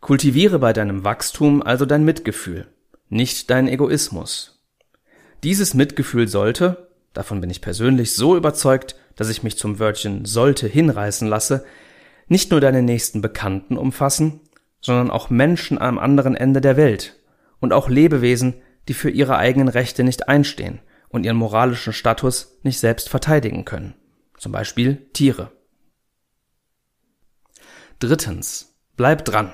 Kultiviere 0.00 0.58
bei 0.58 0.72
deinem 0.72 1.04
Wachstum 1.04 1.62
also 1.62 1.84
dein 1.84 2.04
Mitgefühl, 2.04 2.68
nicht 3.08 3.50
deinen 3.50 3.68
Egoismus. 3.68 4.62
Dieses 5.42 5.74
Mitgefühl 5.74 6.28
sollte, 6.28 6.88
davon 7.12 7.40
bin 7.40 7.50
ich 7.50 7.60
persönlich 7.60 8.14
so 8.14 8.36
überzeugt, 8.36 8.96
dass 9.16 9.28
ich 9.28 9.42
mich 9.42 9.58
zum 9.58 9.78
Wörtchen 9.78 10.24
sollte 10.24 10.66
hinreißen 10.68 11.26
lasse, 11.28 11.64
nicht 12.28 12.50
nur 12.50 12.60
deine 12.60 12.82
nächsten 12.82 13.20
Bekannten 13.20 13.76
umfassen, 13.76 14.40
sondern 14.80 15.10
auch 15.10 15.30
Menschen 15.30 15.78
am 15.78 15.98
anderen 15.98 16.36
Ende 16.36 16.60
der 16.60 16.76
Welt 16.76 17.16
und 17.60 17.72
auch 17.72 17.88
Lebewesen, 17.88 18.62
die 18.86 18.94
für 18.94 19.10
ihre 19.10 19.36
eigenen 19.36 19.68
Rechte 19.68 20.04
nicht 20.04 20.28
einstehen 20.28 20.80
und 21.08 21.24
ihren 21.24 21.36
moralischen 21.36 21.92
Status 21.92 22.58
nicht 22.62 22.78
selbst 22.78 23.08
verteidigen 23.08 23.64
können, 23.64 23.94
zum 24.36 24.52
Beispiel 24.52 25.08
Tiere. 25.12 25.50
Drittens, 27.98 28.76
bleib 28.96 29.24
dran. 29.24 29.52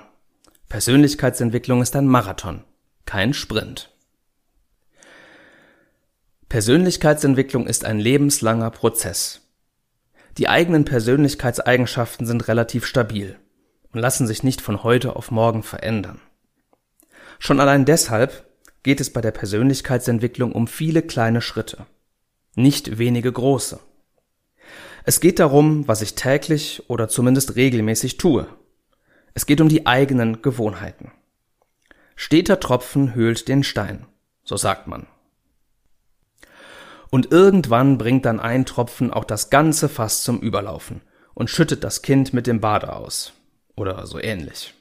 Persönlichkeitsentwicklung 0.69 1.81
ist 1.83 1.97
ein 1.97 2.07
Marathon, 2.07 2.65
kein 3.07 3.33
Sprint. 3.33 3.91
Persönlichkeitsentwicklung 6.49 7.67
ist 7.67 7.85
ein 7.85 7.99
lebenslanger 7.99 8.71
Prozess. 8.71 9.44
Die 10.37 10.49
eigenen 10.49 10.85
Persönlichkeitseigenschaften 10.85 12.27
sind 12.27 12.49
relativ 12.49 12.87
stabil 12.87 13.37
und 13.93 14.01
lassen 14.01 14.27
sich 14.27 14.43
nicht 14.43 14.61
von 14.61 14.83
heute 14.83 15.15
auf 15.15 15.31
morgen 15.31 15.63
verändern. 15.63 16.21
Schon 17.39 17.61
allein 17.61 17.85
deshalb 17.85 18.45
geht 18.83 19.01
es 19.01 19.13
bei 19.13 19.21
der 19.21 19.31
Persönlichkeitsentwicklung 19.31 20.53
um 20.53 20.67
viele 20.67 21.03
kleine 21.03 21.41
Schritte, 21.41 21.87
nicht 22.57 22.99
wenige 22.99 23.33
große. 23.33 23.79
Es 25.05 25.21
geht 25.21 25.39
darum, 25.39 25.87
was 25.87 26.03
ich 26.03 26.15
täglich 26.15 26.83
oder 26.89 27.09
zumindest 27.09 27.57
regelmäßig 27.57 28.17
tue. 28.17 28.49
Es 29.35 29.47
geht 29.47 29.61
um 29.61 29.69
die 29.69 29.87
eigenen 29.87 30.43
Gewohnheiten. 30.43 31.13
Steter 32.17 32.59
Tropfen 32.59 33.15
höhlt 33.15 33.49
den 33.49 33.63
Stein, 33.63 34.07
so 34.45 34.57
sagt 34.57 34.87
man. 34.87 35.07
Und 37.15 37.31
irgendwann 37.31 37.97
bringt 37.97 38.25
dann 38.25 38.41
ein 38.41 38.67
Tropfen 38.67 39.13
auch 39.13 39.23
das 39.23 39.49
ganze 39.49 39.89
Fass 39.89 40.25
zum 40.25 40.41
Überlaufen 40.41 41.01
und 41.33 41.49
schüttet 41.49 41.85
das 41.85 42.03
Kind 42.03 42.35
mit 42.35 42.49
dem 42.49 42.61
Bade 42.61 42.93
aus. 42.93 43.35
Oder 43.77 44.05
so 44.09 44.19
ähnlich. 44.19 44.75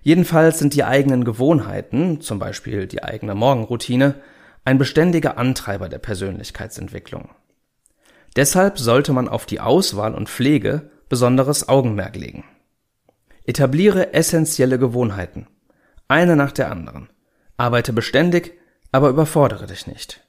Jedenfalls 0.00 0.60
sind 0.60 0.74
die 0.74 0.84
eigenen 0.84 1.24
Gewohnheiten, 1.24 2.20
zum 2.20 2.38
Beispiel 2.38 2.86
die 2.86 3.02
eigene 3.02 3.34
Morgenroutine, 3.34 4.14
ein 4.64 4.78
beständiger 4.78 5.36
Antreiber 5.36 5.88
der 5.88 5.98
Persönlichkeitsentwicklung. 5.98 7.30
Deshalb 8.36 8.78
sollte 8.78 9.12
man 9.12 9.26
auf 9.26 9.44
die 9.44 9.58
Auswahl 9.58 10.14
und 10.14 10.28
Pflege 10.28 10.88
besonderes 11.08 11.68
Augenmerk 11.68 12.14
legen. 12.14 12.44
Etabliere 13.44 14.14
essentielle 14.14 14.78
Gewohnheiten, 14.78 15.48
eine 16.06 16.36
nach 16.36 16.52
der 16.52 16.70
anderen. 16.70 17.08
Arbeite 17.56 17.92
beständig, 17.92 18.56
aber 18.92 19.08
überfordere 19.08 19.66
dich 19.66 19.88
nicht. 19.88 20.23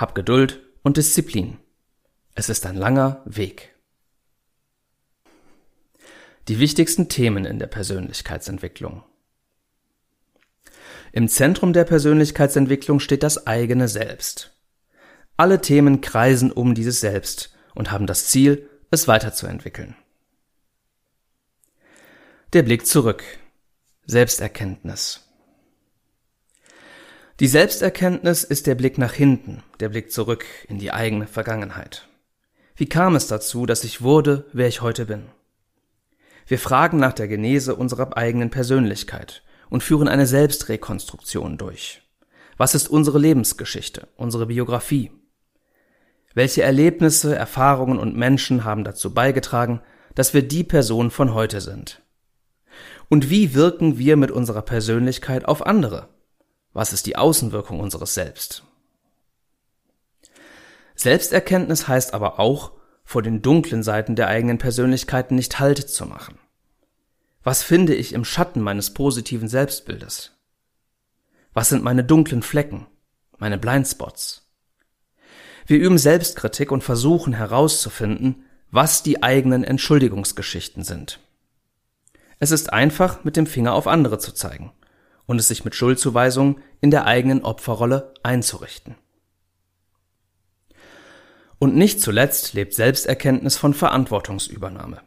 Hab 0.00 0.14
Geduld 0.14 0.62
und 0.82 0.96
Disziplin. 0.96 1.58
Es 2.34 2.48
ist 2.48 2.64
ein 2.64 2.74
langer 2.74 3.20
Weg. 3.26 3.74
Die 6.48 6.58
wichtigsten 6.58 7.10
Themen 7.10 7.44
in 7.44 7.58
der 7.58 7.66
Persönlichkeitsentwicklung. 7.66 9.02
Im 11.12 11.28
Zentrum 11.28 11.74
der 11.74 11.84
Persönlichkeitsentwicklung 11.84 12.98
steht 12.98 13.22
das 13.22 13.46
eigene 13.46 13.88
Selbst. 13.88 14.58
Alle 15.36 15.60
Themen 15.60 16.00
kreisen 16.00 16.50
um 16.50 16.74
dieses 16.74 17.00
Selbst 17.00 17.54
und 17.74 17.92
haben 17.92 18.06
das 18.06 18.28
Ziel, 18.28 18.70
es 18.90 19.06
weiterzuentwickeln. 19.06 19.96
Der 22.54 22.62
Blick 22.62 22.86
zurück. 22.86 23.22
Selbsterkenntnis. 24.06 25.29
Die 27.40 27.48
Selbsterkenntnis 27.48 28.44
ist 28.44 28.66
der 28.66 28.74
Blick 28.74 28.98
nach 28.98 29.14
hinten, 29.14 29.62
der 29.80 29.88
Blick 29.88 30.12
zurück 30.12 30.44
in 30.68 30.78
die 30.78 30.92
eigene 30.92 31.26
Vergangenheit. 31.26 32.06
Wie 32.76 32.86
kam 32.86 33.16
es 33.16 33.28
dazu, 33.28 33.64
dass 33.64 33.82
ich 33.82 34.02
wurde, 34.02 34.44
wer 34.52 34.68
ich 34.68 34.82
heute 34.82 35.06
bin? 35.06 35.22
Wir 36.46 36.58
fragen 36.58 36.98
nach 36.98 37.14
der 37.14 37.28
Genese 37.28 37.76
unserer 37.76 38.14
eigenen 38.14 38.50
Persönlichkeit 38.50 39.42
und 39.70 39.82
führen 39.82 40.06
eine 40.06 40.26
Selbstrekonstruktion 40.26 41.56
durch. 41.56 42.02
Was 42.58 42.74
ist 42.74 42.88
unsere 42.88 43.18
Lebensgeschichte, 43.18 44.08
unsere 44.16 44.44
Biografie? 44.44 45.10
Welche 46.34 46.62
Erlebnisse, 46.62 47.34
Erfahrungen 47.34 47.98
und 47.98 48.18
Menschen 48.18 48.64
haben 48.64 48.84
dazu 48.84 49.14
beigetragen, 49.14 49.80
dass 50.14 50.34
wir 50.34 50.42
die 50.46 50.64
Person 50.64 51.10
von 51.10 51.32
heute 51.32 51.62
sind? 51.62 52.02
Und 53.08 53.30
wie 53.30 53.54
wirken 53.54 53.96
wir 53.96 54.18
mit 54.18 54.30
unserer 54.30 54.60
Persönlichkeit 54.60 55.46
auf 55.46 55.64
andere? 55.64 56.10
Was 56.72 56.92
ist 56.92 57.06
die 57.06 57.16
Außenwirkung 57.16 57.80
unseres 57.80 58.14
Selbst? 58.14 58.62
Selbsterkenntnis 60.94 61.88
heißt 61.88 62.14
aber 62.14 62.38
auch, 62.38 62.72
vor 63.04 63.22
den 63.22 63.42
dunklen 63.42 63.82
Seiten 63.82 64.14
der 64.14 64.28
eigenen 64.28 64.58
Persönlichkeiten 64.58 65.34
nicht 65.34 65.58
Halt 65.58 65.78
zu 65.78 66.06
machen. 66.06 66.38
Was 67.42 67.62
finde 67.62 67.94
ich 67.94 68.12
im 68.12 68.24
Schatten 68.24 68.60
meines 68.60 68.94
positiven 68.94 69.48
Selbstbildes? 69.48 70.32
Was 71.52 71.70
sind 71.70 71.82
meine 71.82 72.04
dunklen 72.04 72.42
Flecken, 72.42 72.86
meine 73.38 73.58
Blindspots? 73.58 74.46
Wir 75.66 75.78
üben 75.78 75.98
Selbstkritik 75.98 76.70
und 76.70 76.84
versuchen 76.84 77.32
herauszufinden, 77.32 78.44
was 78.70 79.02
die 79.02 79.22
eigenen 79.22 79.64
Entschuldigungsgeschichten 79.64 80.84
sind. 80.84 81.18
Es 82.38 82.52
ist 82.52 82.72
einfach, 82.72 83.24
mit 83.24 83.36
dem 83.36 83.46
Finger 83.46 83.72
auf 83.74 83.88
andere 83.88 84.18
zu 84.18 84.32
zeigen 84.32 84.72
und 85.30 85.38
es 85.38 85.46
sich 85.46 85.64
mit 85.64 85.76
Schuldzuweisungen 85.76 86.56
in 86.80 86.90
der 86.90 87.06
eigenen 87.06 87.44
Opferrolle 87.44 88.14
einzurichten. 88.24 88.96
Und 91.60 91.76
nicht 91.76 92.00
zuletzt 92.00 92.52
lebt 92.52 92.74
Selbsterkenntnis 92.74 93.56
von 93.56 93.72
Verantwortungsübernahme. 93.72 95.02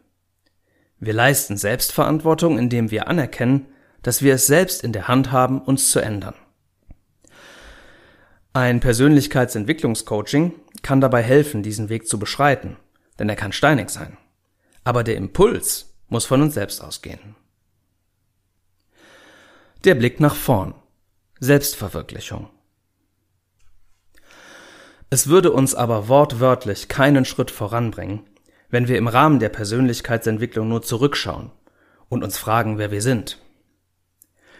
Wir 0.98 1.12
leisten 1.12 1.58
Selbstverantwortung, 1.58 2.58
indem 2.58 2.89
wir 2.89 3.10
anerkennen, 3.10 3.65
dass 4.01 4.22
wir 4.22 4.36
es 4.36 4.48
selbst 4.48 4.82
in 4.82 4.94
der 4.94 5.10
Hand 5.10 5.34
haben, 5.34 5.62
uns 5.62 5.92
zu 5.92 6.00
ändern. 6.00 6.36
Ein 8.53 8.80
Persönlichkeitsentwicklungscoaching 8.80 10.53
kann 10.84 11.01
dabei 11.01 11.22
helfen, 11.22 11.63
diesen 11.63 11.89
Weg 11.89 12.08
zu 12.08 12.18
beschreiten, 12.18 12.77
denn 13.20 13.27
er 13.27 13.36
kann 13.36 13.51
steinig 13.51 13.89
sein. 13.89 14.18
Aber 14.86 15.03
der 15.03 15.18
Impuls 15.18 15.94
muss 16.08 16.25
von 16.25 16.42
uns 16.42 16.53
selbst 16.53 16.80
ausgehen. 16.80 17.36
Der 19.84 19.96
Blick 19.96 20.22
nach 20.22 20.36
vorn. 20.36 20.75
Selbstverwirklichung. 21.42 22.50
Es 25.10 25.28
würde 25.28 25.52
uns 25.52 25.75
aber 25.75 26.08
wortwörtlich 26.08 26.88
keinen 26.88 27.25
Schritt 27.25 27.52
voranbringen, 27.52 28.22
wenn 28.70 28.88
wir 28.88 28.98
im 28.98 29.10
Rahmen 29.10 29.40
der 29.40 29.50
Persönlichkeitsentwicklung 29.50 30.70
nur 30.70 30.84
zurückschauen 30.84 31.52
und 32.08 32.24
uns 32.24 32.38
fragen, 32.38 32.78
wer 32.78 32.92
wir 32.92 33.02
sind. 33.02 33.42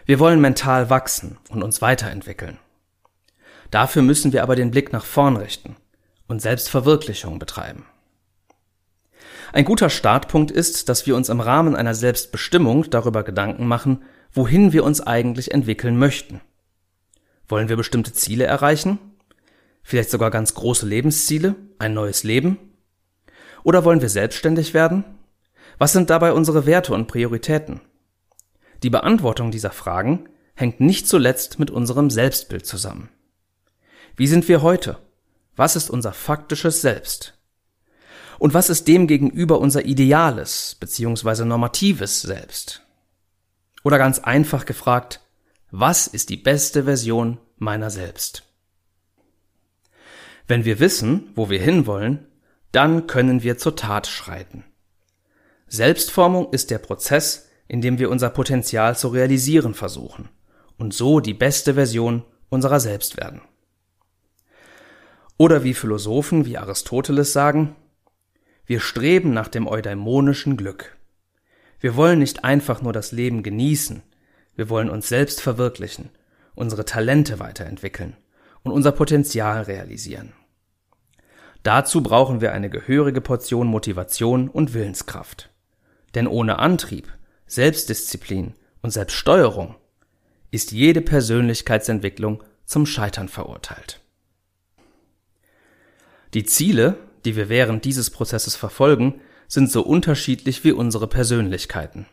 Wir 0.04 0.20
wollen 0.20 0.42
mental 0.42 0.90
wachsen 0.90 1.38
und 1.50 1.64
uns 1.64 1.82
weiterentwickeln. 1.82 2.60
Dafür 3.72 4.02
müssen 4.02 4.34
wir 4.34 4.44
aber 4.44 4.58
den 4.58 4.72
Blick 4.72 4.92
nach 4.92 5.06
vorn 5.06 5.38
richten 5.38 5.78
und 6.28 6.42
Selbstverwirklichung 6.42 7.40
betreiben. 7.40 7.86
Ein 9.54 9.64
guter 9.64 9.90
Startpunkt 9.90 10.52
ist, 10.52 10.90
dass 10.90 11.08
wir 11.08 11.16
uns 11.16 11.30
im 11.30 11.40
Rahmen 11.40 11.78
einer 11.78 11.96
Selbstbestimmung 11.96 12.90
darüber 12.90 13.24
Gedanken 13.24 13.68
machen, 13.68 14.04
wohin 14.34 14.74
wir 14.74 14.84
uns 14.84 15.02
eigentlich 15.02 15.52
entwickeln 15.52 15.98
möchten. 15.98 16.42
Wollen 17.48 17.70
wir 17.70 17.78
bestimmte 17.78 18.14
Ziele 18.14 18.46
erreichen? 18.46 19.00
Vielleicht 19.84 20.10
sogar 20.10 20.32
ganz 20.32 20.54
große 20.54 20.86
Lebensziele? 20.86 21.56
Ein 21.78 21.94
neues 21.94 22.24
Leben? 22.24 22.58
Oder 23.64 23.86
wollen 23.86 24.02
wir 24.02 24.10
selbstständig 24.10 24.74
werden? 24.74 25.04
Was 25.78 25.94
sind 25.94 26.10
dabei 26.10 26.34
unsere 26.34 26.66
Werte 26.66 26.94
und 26.94 27.08
Prioritäten? 27.08 27.82
Die 28.82 28.90
Beantwortung 28.90 29.52
dieser 29.52 29.72
Fragen 29.72 30.30
hängt 30.56 30.80
nicht 30.80 31.08
zuletzt 31.08 31.60
mit 31.60 31.72
unserem 31.72 32.10
Selbstbild 32.10 32.66
zusammen. 32.66 33.10
Wie 34.16 34.28
sind 34.28 34.48
wir 34.48 34.62
heute? 34.62 34.98
Was 35.56 35.76
ist 35.76 35.90
unser 35.90 36.14
faktisches 36.14 36.82
Selbst? 36.82 37.38
Und 38.40 38.54
was 38.54 38.70
ist 38.70 38.88
demgegenüber 38.88 39.60
unser 39.60 39.86
ideales 39.86 40.76
bzw. 40.80 41.46
normatives 41.46 42.22
Selbst? 42.22 42.83
Oder 43.84 43.98
ganz 43.98 44.20
einfach 44.20 44.66
gefragt, 44.66 45.22
was 45.72 46.08
ist 46.08 46.30
die 46.30 46.38
beste 46.38 46.86
Version 46.86 47.38
meiner 47.58 47.90
selbst? 47.90 48.44
Wenn 50.48 50.66
wir 50.66 50.80
wissen, 50.80 51.32
wo 51.36 51.50
wir 51.50 51.60
hinwollen, 51.60 52.28
dann 52.72 53.08
können 53.08 53.44
wir 53.44 53.58
zur 53.58 53.76
Tat 53.76 54.08
schreiten. 54.08 54.66
Selbstformung 55.68 56.52
ist 56.52 56.70
der 56.72 56.80
Prozess, 56.80 57.50
in 57.68 57.82
dem 57.82 57.98
wir 57.98 58.10
unser 58.10 58.30
Potenzial 58.30 58.98
zu 58.98 59.08
realisieren 59.08 59.74
versuchen 59.74 60.30
und 60.78 60.94
so 60.94 61.20
die 61.20 61.34
beste 61.34 61.76
Version 61.76 62.24
unserer 62.50 62.80
selbst 62.80 63.18
werden. 63.18 63.42
Oder 65.38 65.64
wie 65.64 65.74
Philosophen 65.74 66.46
wie 66.46 66.58
Aristoteles 66.58 67.34
sagen, 67.34 67.76
wir 68.66 68.80
streben 68.80 69.34
nach 69.34 69.48
dem 69.48 69.68
eudaimonischen 69.68 70.58
Glück. 70.58 70.96
Wir 71.84 71.98
wollen 71.98 72.20
nicht 72.20 72.46
einfach 72.46 72.82
nur 72.82 72.94
das 72.94 73.12
Leben 73.12 73.44
genießen, 73.44 74.04
wir 74.56 74.70
wollen 74.70 74.90
uns 74.90 75.10
selbst 75.10 75.42
verwirklichen, 75.42 76.12
unsere 76.56 76.86
Talente 76.86 77.42
weiterentwickeln 77.42 78.16
und 78.64 78.72
unser 78.72 78.94
Potenzial 78.94 79.64
realisieren. 79.64 80.32
Dazu 81.62 82.02
brauchen 82.02 82.40
wir 82.40 82.54
eine 82.54 82.70
gehörige 82.70 83.20
Portion 83.20 83.68
Motivation 83.68 84.48
und 84.48 84.74
Willenskraft. 84.74 85.50
Denn 86.16 86.26
ohne 86.26 86.60
Antrieb, 86.60 87.12
Selbstdisziplin 87.48 88.54
und 88.82 88.92
Selbststeuerung 88.92 89.76
ist 90.52 90.72
jede 90.72 91.02
Persönlichkeitsentwicklung 91.02 92.46
zum 92.64 92.86
Scheitern 92.86 93.28
verurteilt. 93.28 94.00
Die 96.34 96.46
Ziele, 96.46 96.96
die 97.26 97.36
wir 97.36 97.50
während 97.50 97.84
dieses 97.84 98.10
Prozesses 98.10 98.56
verfolgen, 98.56 99.20
sind 99.54 99.72
so 99.72 99.84
unterschiedlich 99.84 100.64
wie 100.64 100.72
unsere 100.72 101.08
Persönlichkeiten. 101.08 102.08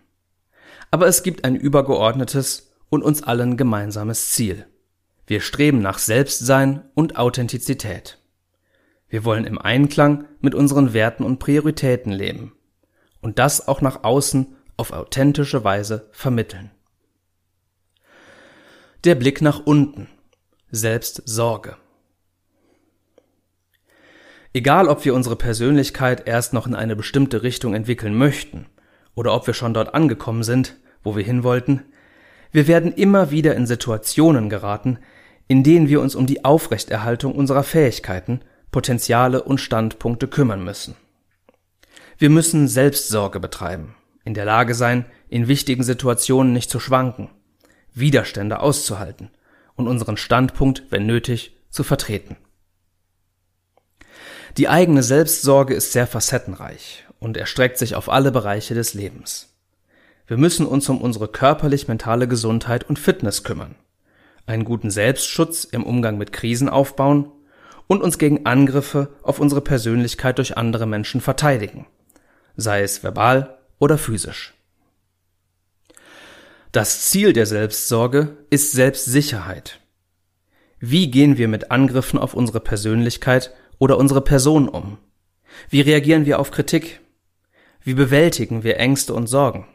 Aber 0.91 1.07
es 1.07 1.23
gibt 1.23 1.45
ein 1.45 1.57
übergeordnetes 1.57 2.73
und 2.89 3.03
uns 3.03 3.23
allen 3.23 3.57
gemeinsames 3.57 4.31
Ziel. 4.31 4.67
Wir 5.27 5.41
streben 5.41 5.81
nach 5.81 5.99
Selbstsein 5.99 6.83
und 6.95 7.17
Authentizität. 7.17 8.19
Wir 9.09 9.25
wollen 9.25 9.45
im 9.45 9.59
Einklang 9.59 10.27
mit 10.41 10.55
unseren 10.55 10.93
Werten 10.93 11.25
und 11.25 11.39
Prioritäten 11.39 12.13
leben 12.13 12.53
und 13.21 13.39
das 13.39 13.67
auch 13.67 13.81
nach 13.81 14.05
außen 14.05 14.57
auf 14.77 14.93
authentische 14.93 15.65
Weise 15.65 16.09
vermitteln. 16.13 16.71
Der 19.05 19.15
Blick 19.15 19.41
nach 19.41 19.61
unten. 19.65 20.09
Selbstsorge. 20.71 21.77
Egal, 24.53 24.89
ob 24.89 25.05
wir 25.05 25.15
unsere 25.15 25.37
Persönlichkeit 25.37 26.27
erst 26.27 26.53
noch 26.53 26.67
in 26.67 26.75
eine 26.75 26.97
bestimmte 26.97 27.45
Richtung 27.45 27.75
entwickeln 27.75 28.15
möchten 28.15 28.67
oder 29.15 29.33
ob 29.33 29.47
wir 29.47 29.55
schon 29.55 29.75
dort 29.75 29.95
angekommen 29.95 30.43
sind, 30.43 30.77
wo 31.05 31.15
wir 31.15 31.23
hin 31.23 31.45
wollten, 31.45 31.85
wir 32.51 32.67
werden 32.67 32.93
immer 32.93 33.31
wieder 33.31 33.55
in 33.55 33.67
Situationen 33.67 34.51
geraten, 34.51 34.99
in 35.47 35.63
denen 35.63 35.89
wir 35.89 36.01
uns 36.01 36.17
um 36.17 36.27
die 36.27 36.45
Aufrechterhaltung 36.45 37.35
unserer 37.35 37.63
Fähigkeiten, 37.63 38.41
Potenziale 38.73 39.43
und 39.43 39.59
Standpunkte 39.59 40.27
kümmern 40.27 40.65
müssen. 40.65 40.97
Wir 42.19 42.31
müssen 42.31 42.67
Selbstsorge 42.67 43.39
betreiben, 43.39 43.95
in 44.25 44.35
der 44.35 44.45
Lage 44.45 44.75
sein, 44.75 45.07
in 45.29 45.47
wichtigen 45.47 45.85
Situationen 45.85 46.53
nicht 46.53 46.71
zu 46.71 46.81
schwanken, 46.81 47.31
Widerstände 47.95 48.61
auszuhalten 48.61 49.31
und 49.77 49.87
unseren 49.87 50.17
Standpunkt, 50.17 50.85
wenn 50.91 51.07
nötig, 51.07 51.57
zu 51.71 51.85
vertreten. 51.85 52.37
Die 54.57 54.69
eigene 54.69 55.03
Selbstsorge 55.03 55.75
ist 55.75 55.93
sehr 55.93 56.07
facettenreich 56.07 57.05
und 57.19 57.37
erstreckt 57.37 57.79
sich 57.79 57.95
auf 57.95 58.09
alle 58.09 58.33
Bereiche 58.33 58.75
des 58.75 58.95
Lebens. 58.95 59.55
Wir 60.27 60.37
müssen 60.37 60.67
uns 60.67 60.89
um 60.89 61.01
unsere 61.01 61.29
körperlich-mentale 61.29 62.29
Gesundheit 62.29 62.89
und 62.89 62.99
Fitness 62.99 63.45
kümmern, 63.45 63.75
einen 64.47 64.65
guten 64.65 64.91
Selbstschutz 64.91 65.65
im 65.65 65.85
Umgang 65.85 66.19
mit 66.19 66.33
Krisen 66.33 66.69
aufbauen 66.69 67.31
und 67.87 68.03
uns 68.03 68.19
gegen 68.19 68.47
Angriffe 68.47 69.09
auf 69.23 69.41
unsere 69.41 69.61
Persönlichkeit 69.61 70.39
durch 70.39 70.57
andere 70.57 70.87
Menschen 70.87 71.21
verteidigen, 71.21 71.87
sei 72.57 72.83
es 72.83 73.03
verbal 73.03 73.59
oder 73.79 73.99
physisch. 73.99 74.55
Das 76.73 77.09
Ziel 77.09 77.33
der 77.33 77.47
Selbstsorge 77.47 78.37
ist 78.49 78.71
Selbstsicherheit. 78.71 79.81
Wie 80.79 81.11
gehen 81.11 81.37
wir 81.37 81.49
mit 81.49 81.73
Angriffen 81.73 82.19
auf 82.19 82.35
unsere 82.35 82.61
Persönlichkeit 82.61 83.53
oder 83.81 83.99
unsere 83.99 84.21
Person 84.21 84.69
um? 84.69 84.99
Wie 85.69 85.81
reagieren 85.81 86.27
wir 86.27 86.39
auf 86.39 86.53
Kritik? 86.53 87.01
Wie 87.83 87.95
bewältigen 87.95 88.63
wir 88.63 88.79
Ängste 88.79 89.15
und 89.15 89.27
Sorgen? 89.27 89.67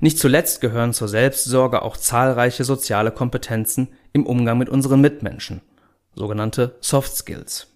Nicht 0.00 0.18
zuletzt 0.18 0.60
gehören 0.60 0.94
zur 0.94 1.08
Selbstsorge 1.08 1.82
auch 1.82 1.96
zahlreiche 1.96 2.64
soziale 2.64 3.12
Kompetenzen 3.12 3.88
im 4.12 4.26
Umgang 4.26 4.58
mit 4.58 4.70
unseren 4.70 5.00
Mitmenschen, 5.00 5.60
sogenannte 6.14 6.76
Soft 6.80 7.14
Skills. 7.14 7.68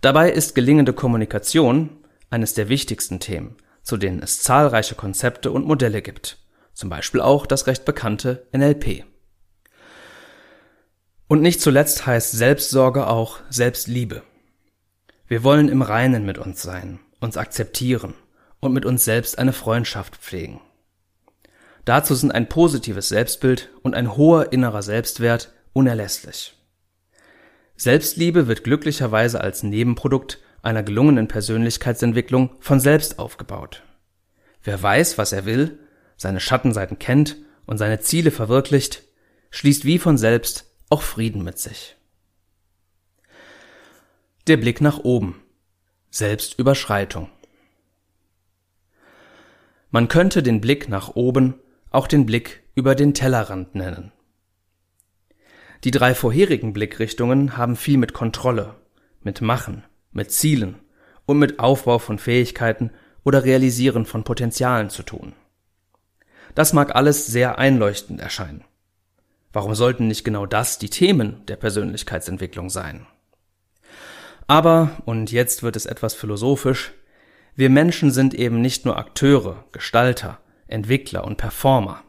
Dabei 0.00 0.30
ist 0.30 0.54
gelingende 0.54 0.94
Kommunikation 0.94 1.90
eines 2.30 2.54
der 2.54 2.70
wichtigsten 2.70 3.20
Themen, 3.20 3.56
zu 3.82 3.98
denen 3.98 4.22
es 4.22 4.40
zahlreiche 4.42 4.94
Konzepte 4.94 5.50
und 5.50 5.66
Modelle 5.66 6.00
gibt, 6.00 6.38
zum 6.72 6.88
Beispiel 6.88 7.20
auch 7.20 7.46
das 7.46 7.66
recht 7.66 7.84
bekannte 7.84 8.46
NLP. 8.52 9.04
Und 11.28 11.42
nicht 11.42 11.60
zuletzt 11.60 12.06
heißt 12.06 12.32
Selbstsorge 12.32 13.06
auch 13.06 13.40
Selbstliebe. 13.50 14.22
Wir 15.26 15.44
wollen 15.44 15.68
im 15.68 15.82
Reinen 15.82 16.24
mit 16.24 16.38
uns 16.38 16.62
sein, 16.62 17.00
uns 17.20 17.36
akzeptieren 17.36 18.14
und 18.60 18.72
mit 18.72 18.86
uns 18.86 19.04
selbst 19.04 19.38
eine 19.38 19.52
Freundschaft 19.52 20.16
pflegen. 20.16 20.62
Dazu 21.84 22.14
sind 22.14 22.32
ein 22.32 22.48
positives 22.48 23.10
Selbstbild 23.10 23.68
und 23.82 23.94
ein 23.94 24.16
hoher 24.16 24.52
innerer 24.52 24.82
Selbstwert 24.82 25.52
unerlässlich. 25.74 26.54
Selbstliebe 27.76 28.48
wird 28.48 28.64
glücklicherweise 28.64 29.40
als 29.40 29.62
Nebenprodukt 29.62 30.40
einer 30.62 30.82
gelungenen 30.82 31.28
Persönlichkeitsentwicklung 31.28 32.56
von 32.58 32.80
selbst 32.80 33.18
aufgebaut. 33.18 33.84
Wer 34.62 34.82
weiß, 34.82 35.18
was 35.18 35.32
er 35.32 35.44
will, 35.44 35.78
seine 36.16 36.40
Schattenseiten 36.40 36.98
kennt 36.98 37.36
und 37.66 37.76
seine 37.76 38.00
Ziele 38.00 38.30
verwirklicht, 38.30 39.04
schließt 39.50 39.84
wie 39.84 39.98
von 39.98 40.18
selbst 40.18 40.67
auch 40.88 41.02
Frieden 41.02 41.42
mit 41.44 41.58
sich. 41.58 41.96
Der 44.46 44.56
Blick 44.56 44.80
nach 44.80 44.98
oben. 44.98 45.42
Selbstüberschreitung. 46.10 47.28
Man 49.90 50.08
könnte 50.08 50.42
den 50.42 50.60
Blick 50.60 50.88
nach 50.88 51.14
oben 51.14 51.54
auch 51.90 52.06
den 52.06 52.26
Blick 52.26 52.62
über 52.74 52.94
den 52.94 53.14
Tellerrand 53.14 53.74
nennen. 53.74 54.12
Die 55.84 55.90
drei 55.90 56.14
vorherigen 56.14 56.72
Blickrichtungen 56.72 57.56
haben 57.56 57.76
viel 57.76 57.98
mit 57.98 58.12
Kontrolle, 58.12 58.74
mit 59.22 59.40
Machen, 59.40 59.84
mit 60.12 60.32
Zielen 60.32 60.80
und 61.24 61.38
mit 61.38 61.60
Aufbau 61.60 61.98
von 61.98 62.18
Fähigkeiten 62.18 62.90
oder 63.24 63.44
Realisieren 63.44 64.06
von 64.06 64.24
Potenzialen 64.24 64.90
zu 64.90 65.02
tun. 65.02 65.34
Das 66.54 66.72
mag 66.72 66.94
alles 66.96 67.26
sehr 67.26 67.58
einleuchtend 67.58 68.20
erscheinen. 68.20 68.64
Warum 69.52 69.74
sollten 69.74 70.08
nicht 70.08 70.24
genau 70.24 70.46
das 70.46 70.78
die 70.78 70.90
Themen 70.90 71.44
der 71.46 71.56
Persönlichkeitsentwicklung 71.56 72.68
sein? 72.68 73.06
Aber, 74.46 74.90
und 75.04 75.32
jetzt 75.32 75.62
wird 75.62 75.76
es 75.76 75.86
etwas 75.86 76.14
philosophisch, 76.14 76.92
wir 77.54 77.70
Menschen 77.70 78.10
sind 78.10 78.34
eben 78.34 78.60
nicht 78.60 78.84
nur 78.84 78.96
Akteure, 78.96 79.64
Gestalter, 79.72 80.38
Entwickler 80.66 81.24
und 81.24 81.38
Performer. 81.38 82.02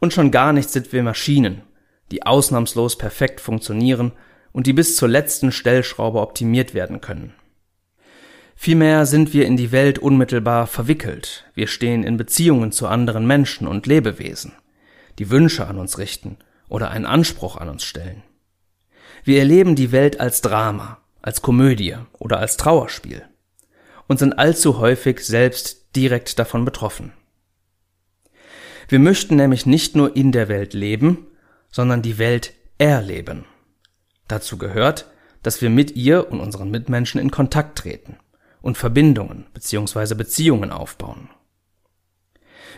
Und 0.00 0.12
schon 0.12 0.30
gar 0.30 0.52
nicht 0.52 0.70
sind 0.70 0.92
wir 0.92 1.02
Maschinen, 1.02 1.62
die 2.10 2.24
ausnahmslos 2.24 2.98
perfekt 2.98 3.40
funktionieren 3.40 4.12
und 4.52 4.66
die 4.66 4.72
bis 4.72 4.96
zur 4.96 5.08
letzten 5.08 5.50
Stellschraube 5.50 6.20
optimiert 6.20 6.74
werden 6.74 7.00
können. 7.00 7.34
Vielmehr 8.54 9.04
sind 9.04 9.32
wir 9.32 9.46
in 9.46 9.56
die 9.56 9.72
Welt 9.72 9.98
unmittelbar 9.98 10.66
verwickelt, 10.66 11.44
wir 11.54 11.66
stehen 11.66 12.04
in 12.04 12.16
Beziehungen 12.16 12.70
zu 12.70 12.86
anderen 12.86 13.26
Menschen 13.26 13.66
und 13.66 13.86
Lebewesen 13.86 14.52
die 15.18 15.30
Wünsche 15.30 15.66
an 15.66 15.78
uns 15.78 15.98
richten 15.98 16.38
oder 16.68 16.90
einen 16.90 17.06
Anspruch 17.06 17.56
an 17.56 17.68
uns 17.68 17.84
stellen. 17.84 18.22
Wir 19.22 19.38
erleben 19.38 19.74
die 19.74 19.92
Welt 19.92 20.20
als 20.20 20.40
Drama, 20.40 20.98
als 21.22 21.42
Komödie 21.42 21.96
oder 22.18 22.38
als 22.38 22.56
Trauerspiel 22.56 23.22
und 24.06 24.18
sind 24.18 24.38
allzu 24.38 24.78
häufig 24.78 25.20
selbst 25.20 25.96
direkt 25.96 26.38
davon 26.38 26.64
betroffen. 26.64 27.12
Wir 28.88 28.98
möchten 28.98 29.36
nämlich 29.36 29.64
nicht 29.64 29.96
nur 29.96 30.14
in 30.14 30.32
der 30.32 30.48
Welt 30.48 30.74
leben, 30.74 31.26
sondern 31.70 32.02
die 32.02 32.18
Welt 32.18 32.52
erleben. 32.78 33.46
Dazu 34.28 34.58
gehört, 34.58 35.10
dass 35.42 35.62
wir 35.62 35.70
mit 35.70 35.96
ihr 35.96 36.30
und 36.30 36.40
unseren 36.40 36.70
Mitmenschen 36.70 37.20
in 37.20 37.30
Kontakt 37.30 37.78
treten 37.78 38.16
und 38.60 38.76
Verbindungen 38.76 39.46
bzw. 39.54 40.14
Beziehungen 40.14 40.72
aufbauen. 40.72 41.28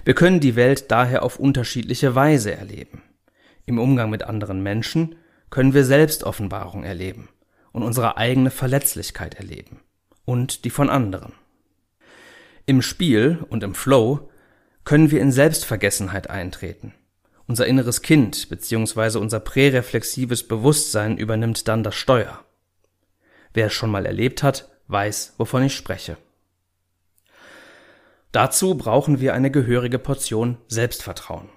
Wir 0.07 0.15
können 0.15 0.39
die 0.39 0.55
Welt 0.55 0.93
daher 0.93 1.25
auf 1.25 1.41
unterschiedliche 1.41 2.15
Weise 2.15 2.55
erleben. 2.55 3.03
Im 3.65 3.81
Umgang 3.81 4.09
mit 4.09 4.23
anderen 4.23 4.63
Menschen 4.63 5.17
können 5.51 5.75
wir 5.75 5.85
Selbstoffenbarung 5.85 6.85
erleben 6.85 7.29
und 7.73 7.83
unsere 7.83 8.17
eigene 8.17 8.53
Verletzlichkeit 8.53 9.35
erleben 9.35 9.81
und 10.25 10.65
die 10.65 10.71
von 10.71 10.91
anderen. 10.91 11.33
Im 12.67 12.83
Spiel 12.83 13.45
und 13.49 13.65
im 13.65 13.75
Flow 13.75 14.31
können 14.85 15.11
wir 15.11 15.21
in 15.21 15.33
Selbstvergessenheit 15.33 16.31
eintreten. 16.31 16.95
Unser 17.49 17.67
inneres 17.67 18.01
Kind 18.01 18.49
bzw. 18.49 19.19
unser 19.19 19.41
präreflexives 19.41 20.47
Bewusstsein 20.47 21.19
übernimmt 21.19 21.67
dann 21.67 21.83
das 21.83 21.97
Steuer. 21.97 22.45
Wer 23.55 23.67
es 23.67 23.73
schon 23.73 23.91
mal 23.91 24.07
erlebt 24.07 24.45
hat, 24.45 24.69
weiß, 24.87 25.35
wovon 25.37 25.65
ich 25.65 25.75
spreche. 25.75 26.17
Dazu 28.37 28.75
brauchen 28.75 29.19
wir 29.19 29.33
eine 29.33 29.51
gehörige 29.51 29.99
Portion 29.99 30.59
Selbstvertrauen. 30.69 31.49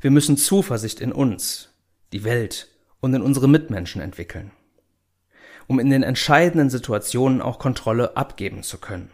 Wir 0.00 0.12
müssen 0.12 0.36
Zuversicht 0.36 1.00
in 1.00 1.10
uns, 1.10 1.70
die 2.12 2.22
Welt 2.22 2.68
und 3.00 3.12
in 3.14 3.20
unsere 3.20 3.48
Mitmenschen 3.48 4.00
entwickeln, 4.00 4.52
um 5.66 5.80
in 5.80 5.90
den 5.90 6.04
entscheidenden 6.04 6.70
Situationen 6.70 7.42
auch 7.42 7.58
Kontrolle 7.58 8.16
abgeben 8.16 8.62
zu 8.62 8.78
können, 8.78 9.10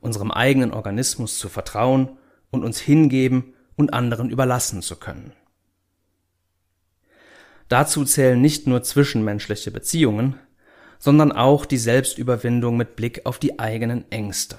unserem 0.00 0.32
eigenen 0.32 0.72
Organismus 0.72 1.38
zu 1.38 1.48
vertrauen 1.48 2.18
und 2.50 2.64
uns 2.64 2.80
hingeben 2.80 3.54
und 3.76 3.94
anderen 3.94 4.28
überlassen 4.28 4.82
zu 4.82 4.96
können. 4.96 5.32
Dazu 7.68 8.04
zählen 8.04 8.40
nicht 8.40 8.66
nur 8.66 8.82
zwischenmenschliche 8.82 9.70
Beziehungen, 9.70 10.34
sondern 10.98 11.30
auch 11.30 11.64
die 11.64 11.78
Selbstüberwindung 11.78 12.76
mit 12.76 12.96
Blick 12.96 13.24
auf 13.24 13.38
die 13.38 13.60
eigenen 13.60 14.10
Ängste. 14.10 14.58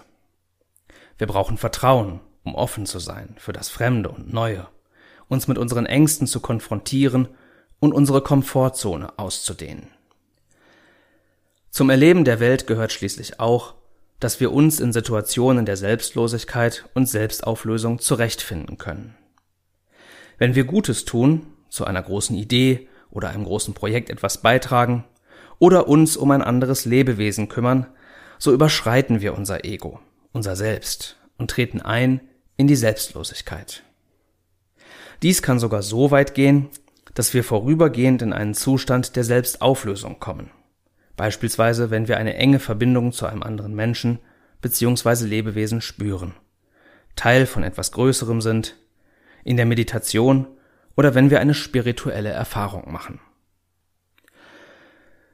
Wir 1.24 1.28
brauchen 1.28 1.58
Vertrauen, 1.58 2.20
um 2.44 2.54
offen 2.54 2.86
zu 2.86 3.00
sein 3.00 3.36
für 3.38 3.54
das 3.54 3.70
Fremde 3.70 4.10
und 4.10 4.34
Neue, 4.34 4.68
uns 5.30 5.48
mit 5.48 5.58
unseren 5.58 5.86
Ängsten 5.86 6.28
zu 6.28 6.42
konfrontieren 6.42 7.30
und 7.80 7.94
unsere 7.94 8.20
Komfortzone 8.20 9.18
auszudehnen. 9.18 9.88
Zum 11.70 11.90
Erleben 11.90 12.26
der 12.26 12.42
Welt 12.42 12.68
gehört 12.68 12.92
schließlich 12.92 13.40
auch, 13.40 13.76
dass 14.20 14.42
wir 14.42 14.52
uns 14.52 14.82
in 14.82 14.92
Situationen 14.92 15.66
der 15.66 15.78
Selbstlosigkeit 15.78 16.90
und 16.94 17.06
Selbstauflösung 17.08 18.00
zurechtfinden 18.00 18.78
können. 18.78 19.16
Wenn 20.38 20.56
wir 20.56 20.66
Gutes 20.66 21.06
tun, 21.06 21.48
zu 21.70 21.86
einer 21.86 22.04
großen 22.04 22.36
Idee 22.36 22.90
oder 23.10 23.30
einem 23.30 23.46
großen 23.46 23.74
Projekt 23.74 24.10
etwas 24.10 24.40
beitragen 24.40 25.06
oder 25.58 25.88
uns 25.88 26.18
um 26.18 26.32
ein 26.32 26.42
anderes 26.42 26.84
Lebewesen 26.84 27.48
kümmern, 27.48 27.88
so 28.40 28.52
überschreiten 28.52 29.22
wir 29.22 29.38
unser 29.38 29.64
Ego 29.64 30.02
unser 30.34 30.56
Selbst 30.56 31.18
und 31.38 31.50
treten 31.50 31.82
ein 31.82 32.20
in 32.58 32.68
die 32.68 32.76
Selbstlosigkeit. 32.76 33.84
Dies 35.22 35.42
kann 35.42 35.60
sogar 35.60 35.82
so 35.82 36.12
weit 36.12 36.34
gehen, 36.34 36.70
dass 37.14 37.34
wir 37.34 37.44
vorübergehend 37.44 38.22
in 38.22 38.34
einen 38.34 38.54
Zustand 38.54 39.16
der 39.16 39.24
Selbstauflösung 39.24 40.20
kommen. 40.20 40.52
Beispielsweise, 41.16 41.92
wenn 41.92 42.08
wir 42.08 42.18
eine 42.18 42.36
enge 42.36 42.60
Verbindung 42.60 43.12
zu 43.12 43.26
einem 43.26 43.44
anderen 43.44 43.76
Menschen 43.76 44.20
bzw. 44.62 45.26
Lebewesen 45.26 45.80
spüren, 45.80 46.34
Teil 47.16 47.46
von 47.46 47.64
etwas 47.64 47.92
Größerem 47.92 48.42
sind, 48.42 48.76
in 49.44 49.58
der 49.58 49.66
Meditation 49.66 50.48
oder 50.96 51.16
wenn 51.16 51.30
wir 51.30 51.40
eine 51.40 51.54
spirituelle 51.54 52.30
Erfahrung 52.30 52.92
machen. 52.92 53.20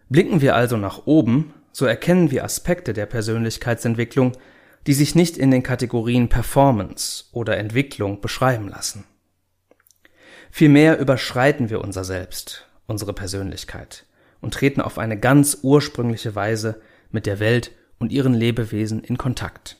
Blicken 0.10 0.42
wir 0.42 0.56
also 0.56 0.76
nach 0.78 1.06
oben, 1.06 1.54
so 1.72 1.86
erkennen 1.86 2.32
wir 2.32 2.44
Aspekte 2.44 2.94
der 2.94 3.06
Persönlichkeitsentwicklung, 3.06 4.34
die 4.88 4.94
sich 4.94 5.16
nicht 5.16 5.38
in 5.38 5.52
den 5.52 5.64
Kategorien 5.64 6.30
Performance 6.30 7.26
oder 7.32 7.58
Entwicklung 7.58 8.22
beschreiben 8.22 8.70
lassen. 8.70 9.06
Vielmehr 10.52 10.98
überschreiten 11.00 11.70
wir 11.70 11.82
unser 11.82 12.04
Selbst, 12.04 12.68
unsere 12.88 13.14
Persönlichkeit 13.14 14.06
und 14.42 14.54
treten 14.54 14.82
auf 14.82 14.98
eine 14.98 15.20
ganz 15.20 15.60
ursprüngliche 15.62 16.36
Weise 16.36 16.82
mit 17.12 17.26
der 17.26 17.40
Welt 17.40 17.72
und 18.00 18.12
ihren 18.12 18.34
Lebewesen 18.34 19.04
in 19.04 19.18
Kontakt. 19.18 19.78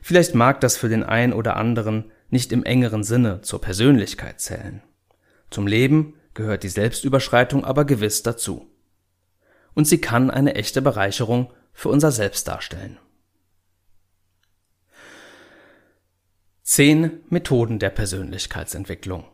Vielleicht 0.00 0.34
mag 0.34 0.60
das 0.60 0.76
für 0.76 0.88
den 0.88 1.04
einen 1.04 1.32
oder 1.32 1.56
anderen 1.56 2.10
nicht 2.30 2.50
im 2.50 2.64
engeren 2.64 3.04
Sinne 3.04 3.42
zur 3.42 3.60
Persönlichkeit 3.60 4.40
zählen. 4.40 4.82
Zum 5.50 5.66
Leben 5.66 6.14
gehört 6.34 6.62
die 6.62 6.68
Selbstüberschreitung 6.68 7.64
aber 7.64 7.84
gewiss 7.84 8.22
dazu. 8.22 8.66
Und 9.74 9.86
sie 9.86 10.00
kann 10.00 10.30
eine 10.30 10.54
echte 10.54 10.82
Bereicherung 10.82 11.52
für 11.72 11.90
unser 11.90 12.10
Selbst 12.10 12.48
darstellen. 12.48 12.98
Zehn 16.64 17.18
Methoden 17.28 17.80
der 17.80 17.90
Persönlichkeitsentwicklung. 17.90 19.24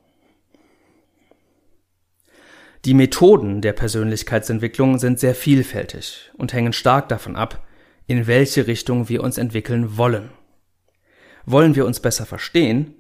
Die 2.87 2.95
Methoden 2.95 3.61
der 3.61 3.75
Persönlichkeitsentwicklung 3.75 4.99
sind 4.99 5.21
sehr 5.21 5.35
vielfältig 5.35 6.33
und 6.39 6.55
hängen 6.55 6.73
stark 6.73 7.11
davon 7.11 7.37
ab, 7.37 7.67
in 8.07 8.27
welche 8.27 8.67
Richtung 8.67 9.11
wir 9.11 9.23
uns 9.23 9.37
entwickeln 9.37 9.99
wollen. 9.99 10.31
Wollen 11.45 11.77
wir 11.77 11.85
uns 11.85 12.01
besser 12.01 12.25
verstehen, 12.25 12.95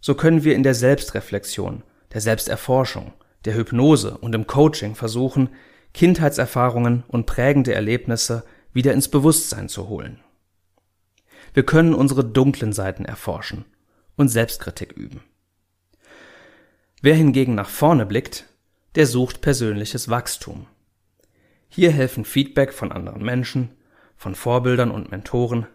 so 0.00 0.14
können 0.14 0.44
wir 0.44 0.54
in 0.54 0.62
der 0.62 0.74
Selbstreflexion, 0.74 1.82
der 2.14 2.22
Selbsterforschung, 2.22 3.12
der 3.44 3.54
Hypnose 3.54 4.16
und 4.16 4.34
im 4.34 4.46
Coaching 4.46 4.94
versuchen, 4.94 5.50
Kindheitserfahrungen 5.92 7.04
und 7.06 7.26
prägende 7.26 7.74
Erlebnisse 7.74 8.44
wieder 8.72 8.94
ins 8.94 9.08
Bewusstsein 9.08 9.68
zu 9.68 9.88
holen. 9.88 10.20
Wir 11.52 11.66
können 11.66 11.92
unsere 11.92 12.24
dunklen 12.24 12.72
Seiten 12.72 13.04
erforschen 13.04 13.66
und 14.16 14.28
Selbstkritik 14.28 14.92
üben. 14.92 15.22
Wer 17.02 17.14
hingegen 17.14 17.54
nach 17.54 17.68
vorne 17.68 18.06
blickt, 18.06 18.46
der 18.94 19.06
sucht 19.06 19.40
persönliches 19.40 20.08
Wachstum. 20.08 20.66
Hier 21.68 21.90
helfen 21.90 22.24
Feedback 22.24 22.72
von 22.72 22.92
anderen 22.92 23.24
Menschen, 23.24 23.70
von 24.16 24.34
Vorbildern 24.34 24.90
und 24.90 25.10
Mentoren 25.10 25.66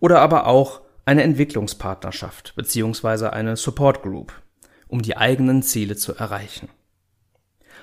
oder 0.00 0.20
aber 0.20 0.46
auch 0.46 0.80
eine 1.04 1.22
Entwicklungspartnerschaft 1.22 2.54
bzw. 2.56 3.26
eine 3.26 3.56
Support 3.56 4.02
Group, 4.02 4.32
um 4.88 5.02
die 5.02 5.16
eigenen 5.16 5.62
Ziele 5.62 5.96
zu 5.96 6.14
erreichen. 6.14 6.68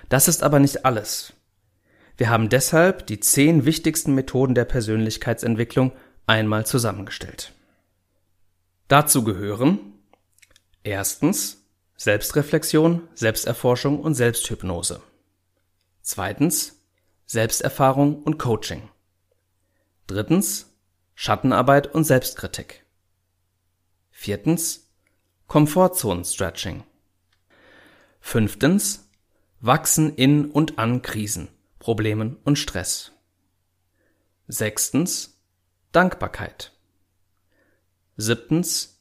Das 0.10 0.28
ist 0.28 0.44
aber 0.44 0.60
nicht 0.60 0.86
alles. 0.86 1.34
Wir 2.18 2.30
haben 2.30 2.50
deshalb 2.50 3.08
die 3.08 3.20
zehn 3.20 3.66
wichtigsten 3.66 4.14
Methoden 4.14 4.56
der 4.56 4.66
Persönlichkeitsentwicklung 4.66 5.94
einmal 6.28 6.66
zusammengestellt. 6.66 7.54
Dazu 8.88 9.24
gehören 9.24 9.91
erstens 10.84 11.64
Selbstreflexion, 11.96 13.08
Selbsterforschung 13.14 14.00
und 14.00 14.16
Selbsthypnose. 14.16 15.02
Zweitens 16.02 16.82
Selbsterfahrung 17.26 18.24
und 18.24 18.40
Coaching. 18.40 18.90
Drittens 20.08 20.74
Schattenarbeit 21.14 21.94
und 21.94 22.04
Selbstkritik. 22.04 22.86
Viertens 24.10 24.90
Komfortzonen-Stretching. 25.48 26.84
Fünftens 28.20 29.08
Wachsen 29.60 30.16
in 30.16 30.50
und 30.50 30.80
an 30.80 31.04
Krisen, 31.04 31.50
Problemen 31.78 32.38
und 32.44 32.58
Stress. 32.58 33.12
Sechstens 34.48 35.40
Dankbarkeit. 35.92 36.72
Siebtens 38.18 39.01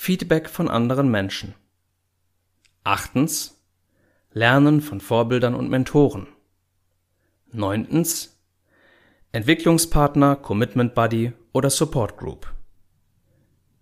Feedback 0.00 0.48
von 0.48 0.68
anderen 0.68 1.10
Menschen. 1.10 1.56
Achtens 2.84 3.60
Lernen 4.30 4.80
von 4.80 5.00
Vorbildern 5.00 5.56
und 5.56 5.68
Mentoren. 5.68 6.28
Neuntens 7.50 8.40
Entwicklungspartner, 9.32 10.36
Commitment 10.36 10.94
Buddy 10.94 11.32
oder 11.52 11.68
Support 11.68 12.16
Group. 12.16 12.54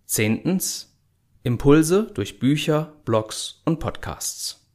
Zehntens 0.05 0.97
Impulse 1.43 2.11
durch 2.15 2.39
Bücher, 2.39 2.93
Blogs 3.05 3.61
und 3.63 3.79
Podcasts. 3.79 4.67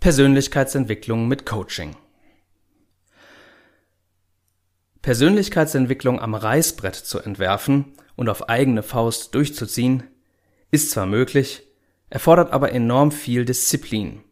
Persönlichkeitsentwicklung 0.00 1.28
mit 1.28 1.46
Coaching. 1.46 1.96
Persönlichkeitsentwicklung 5.02 6.20
am 6.20 6.34
Reißbrett 6.34 6.96
zu 6.96 7.20
entwerfen 7.20 7.94
und 8.18 8.28
auf 8.28 8.48
eigene 8.48 8.82
Faust 8.82 9.32
durchzuziehen, 9.36 10.02
ist 10.72 10.90
zwar 10.90 11.06
möglich, 11.06 11.62
erfordert 12.10 12.52
aber 12.52 12.72
enorm 12.72 13.12
viel 13.12 13.44
Disziplin, 13.44 14.24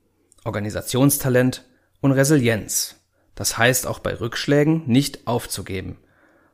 Organisationstalent 0.44 1.64
und 2.00 2.10
Resilienz. 2.10 3.00
Das 3.36 3.56
heißt 3.56 3.86
auch 3.86 4.00
bei 4.00 4.12
Rückschlägen 4.18 4.82
nicht 4.86 5.28
aufzugeben, 5.28 5.98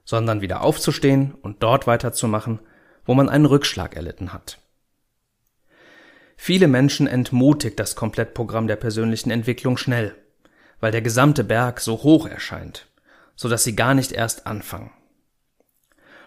sondern 0.05 0.43
wieder 0.43 0.61
aufzustehen 0.61 1.33
und 1.41 1.63
dort 1.63 1.87
weiterzumachen, 1.87 2.61
wo 3.07 3.15
man 3.15 3.31
einen 3.31 3.47
Rückschlag 3.47 3.97
erlitten 3.97 4.35
hat. 4.35 4.59
Viele 6.37 6.69
Menschen 6.69 7.07
entmutigt 7.07 7.81
das 7.81 7.97
Komplettprogramm 7.97 8.67
der 8.67 8.77
persönlichen 8.77 9.31
Entwicklung 9.31 9.79
schnell, 9.79 10.15
weil 10.81 10.93
der 10.93 11.03
gesamte 11.03 11.45
Berg 11.45 11.81
so 11.81 12.03
hoch 12.03 12.27
erscheint, 12.27 12.89
so 13.37 13.49
dass 13.49 13.65
sie 13.65 13.75
gar 13.75 13.95
nicht 13.95 14.13
erst 14.13 14.47
anfangen. 14.47 14.91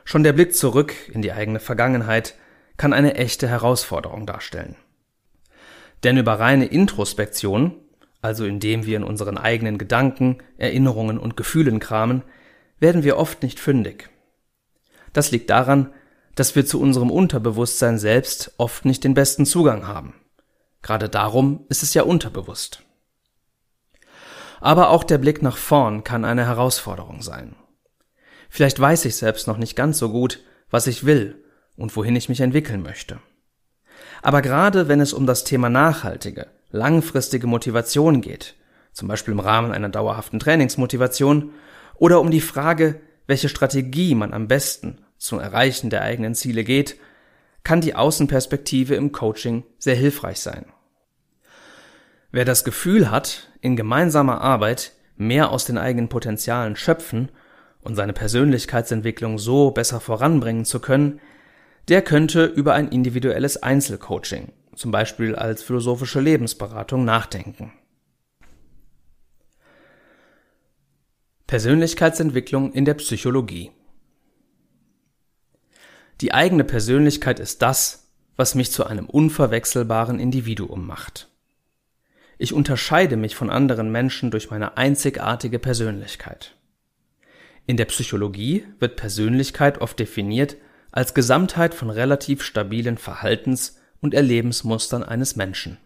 Schon 0.07 0.23
der 0.23 0.33
Blick 0.33 0.55
zurück 0.55 0.93
in 1.11 1.23
die 1.23 1.33
eigene 1.33 1.59
Vergangenheit 1.59 2.35
kann 2.77 2.93
eine 2.93 3.15
echte 3.15 3.47
Herausforderung 3.47 4.27
darstellen. 4.27 4.75
Denn 6.03 6.17
über 6.17 6.39
reine 6.39 6.67
Introspektion, 6.67 7.75
also 8.21 8.45
indem 8.45 8.85
wir 8.85 8.97
in 8.97 9.03
unseren 9.03 9.39
eigenen 9.39 9.79
Gedanken, 9.79 10.37
Erinnerungen 10.57 11.17
und 11.17 11.35
Gefühlen 11.35 11.79
kramen, 11.79 12.21
werden 12.79 13.03
wir 13.03 13.17
oft 13.17 13.41
nicht 13.41 13.59
fündig. 13.59 14.09
Das 15.11 15.31
liegt 15.31 15.49
daran, 15.49 15.91
dass 16.35 16.55
wir 16.55 16.67
zu 16.67 16.79
unserem 16.79 17.09
Unterbewusstsein 17.09 17.97
selbst 17.97 18.53
oft 18.57 18.85
nicht 18.85 19.03
den 19.03 19.15
besten 19.15 19.45
Zugang 19.47 19.87
haben. 19.87 20.13
Gerade 20.83 21.09
darum 21.09 21.65
ist 21.69 21.81
es 21.81 21.95
ja 21.95 22.03
unterbewusst. 22.03 22.83
Aber 24.59 24.89
auch 24.89 25.03
der 25.03 25.17
Blick 25.17 25.41
nach 25.41 25.57
vorn 25.57 26.03
kann 26.03 26.25
eine 26.25 26.45
Herausforderung 26.45 27.23
sein. 27.23 27.55
Vielleicht 28.55 28.79
weiß 28.79 29.03
ich 29.03 29.17
selbst 29.17 29.49
noch 29.49 29.57
nicht 29.57 29.75
ganz 29.75 29.97
so 29.97 30.09
gut, 30.09 30.39
was 30.69 30.87
ich 30.87 31.05
will 31.05 31.43
und 31.75 31.93
wohin 31.97 32.15
ich 32.15 32.29
mich 32.29 32.39
entwickeln 32.39 32.83
möchte. 32.83 33.19
Aber 34.21 34.41
gerade 34.41 34.87
wenn 34.87 35.01
es 35.01 35.11
um 35.11 35.27
das 35.27 35.43
Thema 35.43 35.69
nachhaltige, 35.69 36.47
langfristige 36.69 37.47
Motivation 37.47 38.21
geht, 38.21 38.55
zum 38.93 39.09
Beispiel 39.09 39.33
im 39.33 39.41
Rahmen 39.41 39.73
einer 39.73 39.89
dauerhaften 39.89 40.39
Trainingsmotivation, 40.39 41.51
oder 41.95 42.21
um 42.21 42.31
die 42.31 42.39
Frage, 42.39 43.01
welche 43.27 43.49
Strategie 43.49 44.15
man 44.15 44.33
am 44.33 44.47
besten 44.47 44.99
zum 45.17 45.41
Erreichen 45.41 45.89
der 45.89 46.03
eigenen 46.03 46.33
Ziele 46.33 46.63
geht, 46.63 46.95
kann 47.65 47.81
die 47.81 47.95
Außenperspektive 47.95 48.95
im 48.95 49.11
Coaching 49.11 49.65
sehr 49.79 49.95
hilfreich 49.95 50.39
sein. 50.39 50.67
Wer 52.31 52.45
das 52.45 52.63
Gefühl 52.63 53.11
hat, 53.11 53.49
in 53.59 53.75
gemeinsamer 53.75 54.39
Arbeit 54.39 54.93
mehr 55.17 55.51
aus 55.51 55.65
den 55.65 55.77
eigenen 55.77 56.07
Potenzialen 56.07 56.77
schöpfen 56.77 57.31
und 57.85 57.95
seine 57.95 58.13
Persönlichkeitsentwicklung 58.13 59.39
so 59.39 59.71
besser 59.71 59.99
voranbringen 59.99 60.65
zu 60.65 60.79
können, 60.79 61.21
der 61.87 62.01
könnte 62.01 62.45
über 62.45 62.73
ein 62.73 62.89
individuelles 62.89 63.61
Einzelcoaching, 63.61 64.51
zum 64.75 64.91
Beispiel 64.91 65.35
als 65.35 65.63
philosophische 65.63 66.19
Lebensberatung, 66.19 67.05
nachdenken. 67.05 67.71
Persönlichkeitsentwicklung 71.47 72.73
in 72.73 72.85
der 72.85 72.95
Psychologie 72.95 73.71
die 76.21 76.33
eigene 76.33 76.63
Persönlichkeit 76.63 77.39
ist 77.39 77.61
das, 77.61 78.11
was 78.37 78.55
mich 78.55 78.71
zu 78.71 78.85
einem 78.85 79.09
unverwechselbaren 79.09 80.19
Individuum 80.19 80.85
macht. 80.87 81.29
Ich 82.37 82.53
unterscheide 82.53 83.17
mich 83.17 83.35
von 83.35 83.49
anderen 83.49 83.91
Menschen 83.91 84.31
durch 84.31 84.49
meine 84.49 84.77
einzigartige 84.77 85.59
Persönlichkeit. 85.59 86.55
In 87.67 87.77
der 87.77 87.85
Psychologie 87.85 88.65
wird 88.79 88.95
Persönlichkeit 88.95 89.79
oft 89.81 89.99
definiert 89.99 90.57
als 90.91 91.13
Gesamtheit 91.13 91.73
von 91.73 91.89
relativ 91.89 92.43
stabilen 92.43 92.97
Verhaltens- 92.97 93.79
und 94.01 94.13
Erlebensmustern 94.13 95.03
eines 95.03 95.35
Menschen. 95.35 95.77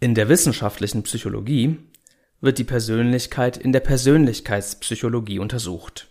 In 0.00 0.14
der 0.14 0.28
wissenschaftlichen 0.28 1.02
Psychologie 1.02 1.78
wird 2.40 2.58
die 2.58 2.64
Persönlichkeit 2.64 3.56
in 3.56 3.72
der 3.72 3.80
Persönlichkeitspsychologie 3.80 5.38
untersucht. 5.38 6.08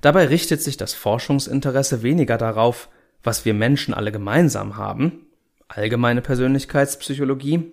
Dabei 0.00 0.26
richtet 0.26 0.62
sich 0.62 0.76
das 0.76 0.94
Forschungsinteresse 0.94 2.02
weniger 2.02 2.38
darauf, 2.38 2.88
was 3.22 3.44
wir 3.44 3.52
Menschen 3.52 3.92
alle 3.92 4.12
gemeinsam 4.12 4.76
haben, 4.76 5.26
allgemeine 5.68 6.22
Persönlichkeitspsychologie, 6.22 7.72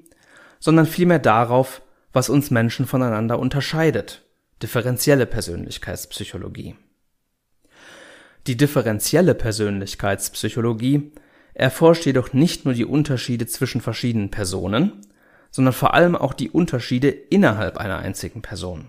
sondern 0.59 0.85
vielmehr 0.85 1.19
darauf, 1.19 1.81
was 2.11 2.29
uns 2.29 2.51
Menschen 2.51 2.85
voneinander 2.85 3.39
unterscheidet, 3.39 4.26
differenzielle 4.61 5.25
Persönlichkeitspsychologie. 5.25 6.75
Die 8.47 8.55
differenzielle 8.55 9.35
Persönlichkeitspsychologie 9.35 11.11
erforscht 11.53 12.05
jedoch 12.05 12.33
nicht 12.33 12.65
nur 12.65 12.73
die 12.73 12.85
Unterschiede 12.85 13.47
zwischen 13.47 13.81
verschiedenen 13.81 14.31
Personen, 14.31 15.01
sondern 15.51 15.73
vor 15.73 15.93
allem 15.93 16.15
auch 16.15 16.33
die 16.33 16.49
Unterschiede 16.49 17.09
innerhalb 17.09 17.77
einer 17.77 17.97
einzigen 17.97 18.41
Person, 18.41 18.85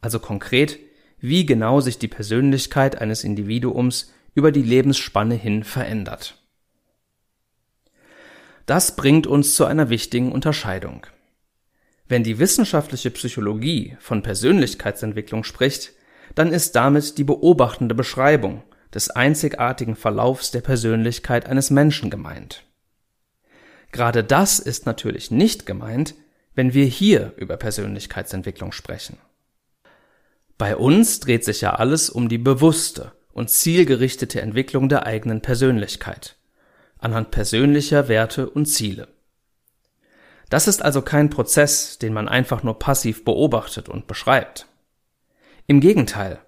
also 0.00 0.18
konkret 0.18 0.78
wie 1.18 1.46
genau 1.46 1.80
sich 1.80 1.98
die 1.98 2.08
Persönlichkeit 2.08 3.00
eines 3.00 3.24
Individuums 3.24 4.12
über 4.34 4.52
die 4.52 4.62
Lebensspanne 4.62 5.34
hin 5.34 5.64
verändert. 5.64 6.42
Das 8.66 8.96
bringt 8.96 9.26
uns 9.26 9.54
zu 9.54 9.64
einer 9.64 9.90
wichtigen 9.90 10.32
Unterscheidung. 10.32 11.06
Wenn 12.10 12.24
die 12.24 12.40
wissenschaftliche 12.40 13.12
Psychologie 13.12 13.96
von 14.00 14.24
Persönlichkeitsentwicklung 14.24 15.44
spricht, 15.44 15.92
dann 16.34 16.52
ist 16.52 16.74
damit 16.74 17.18
die 17.18 17.24
beobachtende 17.24 17.94
Beschreibung 17.94 18.64
des 18.92 19.10
einzigartigen 19.10 19.94
Verlaufs 19.94 20.50
der 20.50 20.60
Persönlichkeit 20.60 21.46
eines 21.46 21.70
Menschen 21.70 22.10
gemeint. 22.10 22.64
Gerade 23.92 24.24
das 24.24 24.58
ist 24.58 24.86
natürlich 24.86 25.30
nicht 25.30 25.66
gemeint, 25.66 26.16
wenn 26.56 26.74
wir 26.74 26.84
hier 26.84 27.32
über 27.36 27.56
Persönlichkeitsentwicklung 27.56 28.72
sprechen. 28.72 29.18
Bei 30.58 30.74
uns 30.74 31.20
dreht 31.20 31.44
sich 31.44 31.60
ja 31.60 31.74
alles 31.74 32.10
um 32.10 32.28
die 32.28 32.38
bewusste 32.38 33.12
und 33.32 33.50
zielgerichtete 33.50 34.40
Entwicklung 34.40 34.88
der 34.88 35.06
eigenen 35.06 35.42
Persönlichkeit 35.42 36.36
anhand 36.98 37.30
persönlicher 37.30 38.08
Werte 38.08 38.50
und 38.50 38.66
Ziele. 38.66 39.06
Das 40.50 40.68
ist 40.68 40.82
also 40.82 41.00
kein 41.00 41.30
Prozess, 41.30 41.98
den 41.98 42.12
man 42.12 42.28
einfach 42.28 42.62
nur 42.62 42.78
passiv 42.78 43.24
beobachtet 43.24 43.88
und 43.88 44.06
beschreibt. 44.06 44.66
Im 45.66 45.80
Gegenteil, 45.80 46.40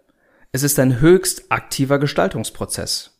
es 0.50 0.64
ist 0.64 0.78
ein 0.78 1.00
höchst 1.00 1.50
aktiver 1.50 1.98
Gestaltungsprozess, 1.98 3.18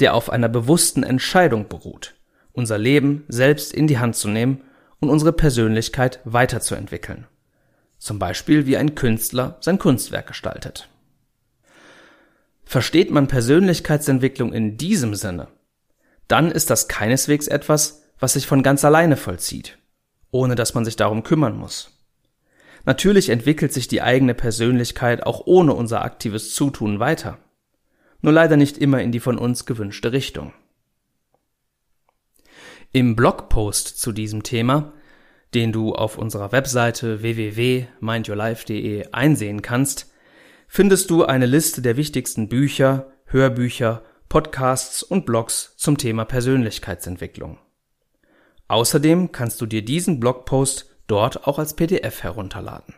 der 0.00 0.14
auf 0.14 0.30
einer 0.30 0.48
bewussten 0.48 1.02
Entscheidung 1.02 1.68
beruht, 1.68 2.14
unser 2.52 2.78
Leben 2.78 3.24
selbst 3.28 3.72
in 3.72 3.86
die 3.86 3.98
Hand 3.98 4.16
zu 4.16 4.28
nehmen 4.28 4.64
und 4.98 5.10
unsere 5.10 5.32
Persönlichkeit 5.32 6.20
weiterzuentwickeln. 6.24 7.26
Zum 7.98 8.18
Beispiel 8.18 8.66
wie 8.66 8.76
ein 8.78 8.94
Künstler 8.94 9.58
sein 9.60 9.78
Kunstwerk 9.78 10.26
gestaltet. 10.26 10.88
Versteht 12.64 13.10
man 13.10 13.28
Persönlichkeitsentwicklung 13.28 14.54
in 14.54 14.78
diesem 14.78 15.14
Sinne, 15.14 15.48
dann 16.28 16.50
ist 16.50 16.70
das 16.70 16.88
keineswegs 16.88 17.46
etwas, 17.46 18.02
was 18.18 18.32
sich 18.32 18.46
von 18.46 18.62
ganz 18.62 18.84
alleine 18.84 19.18
vollzieht, 19.18 19.76
ohne 20.34 20.56
dass 20.56 20.74
man 20.74 20.84
sich 20.84 20.96
darum 20.96 21.22
kümmern 21.22 21.56
muss. 21.56 21.96
Natürlich 22.84 23.28
entwickelt 23.28 23.72
sich 23.72 23.86
die 23.86 24.02
eigene 24.02 24.34
Persönlichkeit 24.34 25.24
auch 25.24 25.46
ohne 25.46 25.74
unser 25.74 26.04
aktives 26.04 26.54
Zutun 26.56 26.98
weiter, 26.98 27.38
nur 28.20 28.32
leider 28.32 28.56
nicht 28.56 28.76
immer 28.76 29.00
in 29.00 29.12
die 29.12 29.20
von 29.20 29.38
uns 29.38 29.64
gewünschte 29.64 30.10
Richtung. 30.12 30.52
Im 32.90 33.14
Blogpost 33.14 34.00
zu 34.00 34.10
diesem 34.10 34.42
Thema, 34.42 34.92
den 35.54 35.70
du 35.70 35.94
auf 35.94 36.18
unserer 36.18 36.50
Webseite 36.50 37.22
www.mindyourlife.de 37.22 39.12
einsehen 39.12 39.62
kannst, 39.62 40.12
findest 40.66 41.10
du 41.10 41.24
eine 41.24 41.46
Liste 41.46 41.80
der 41.80 41.96
wichtigsten 41.96 42.48
Bücher, 42.48 43.12
Hörbücher, 43.26 44.02
Podcasts 44.28 45.04
und 45.04 45.26
Blogs 45.26 45.74
zum 45.76 45.96
Thema 45.96 46.24
Persönlichkeitsentwicklung. 46.24 47.58
Außerdem 48.68 49.32
kannst 49.32 49.60
du 49.60 49.66
dir 49.66 49.84
diesen 49.84 50.20
Blogpost 50.20 50.90
dort 51.06 51.46
auch 51.46 51.58
als 51.58 51.74
PDF 51.74 52.22
herunterladen. 52.22 52.94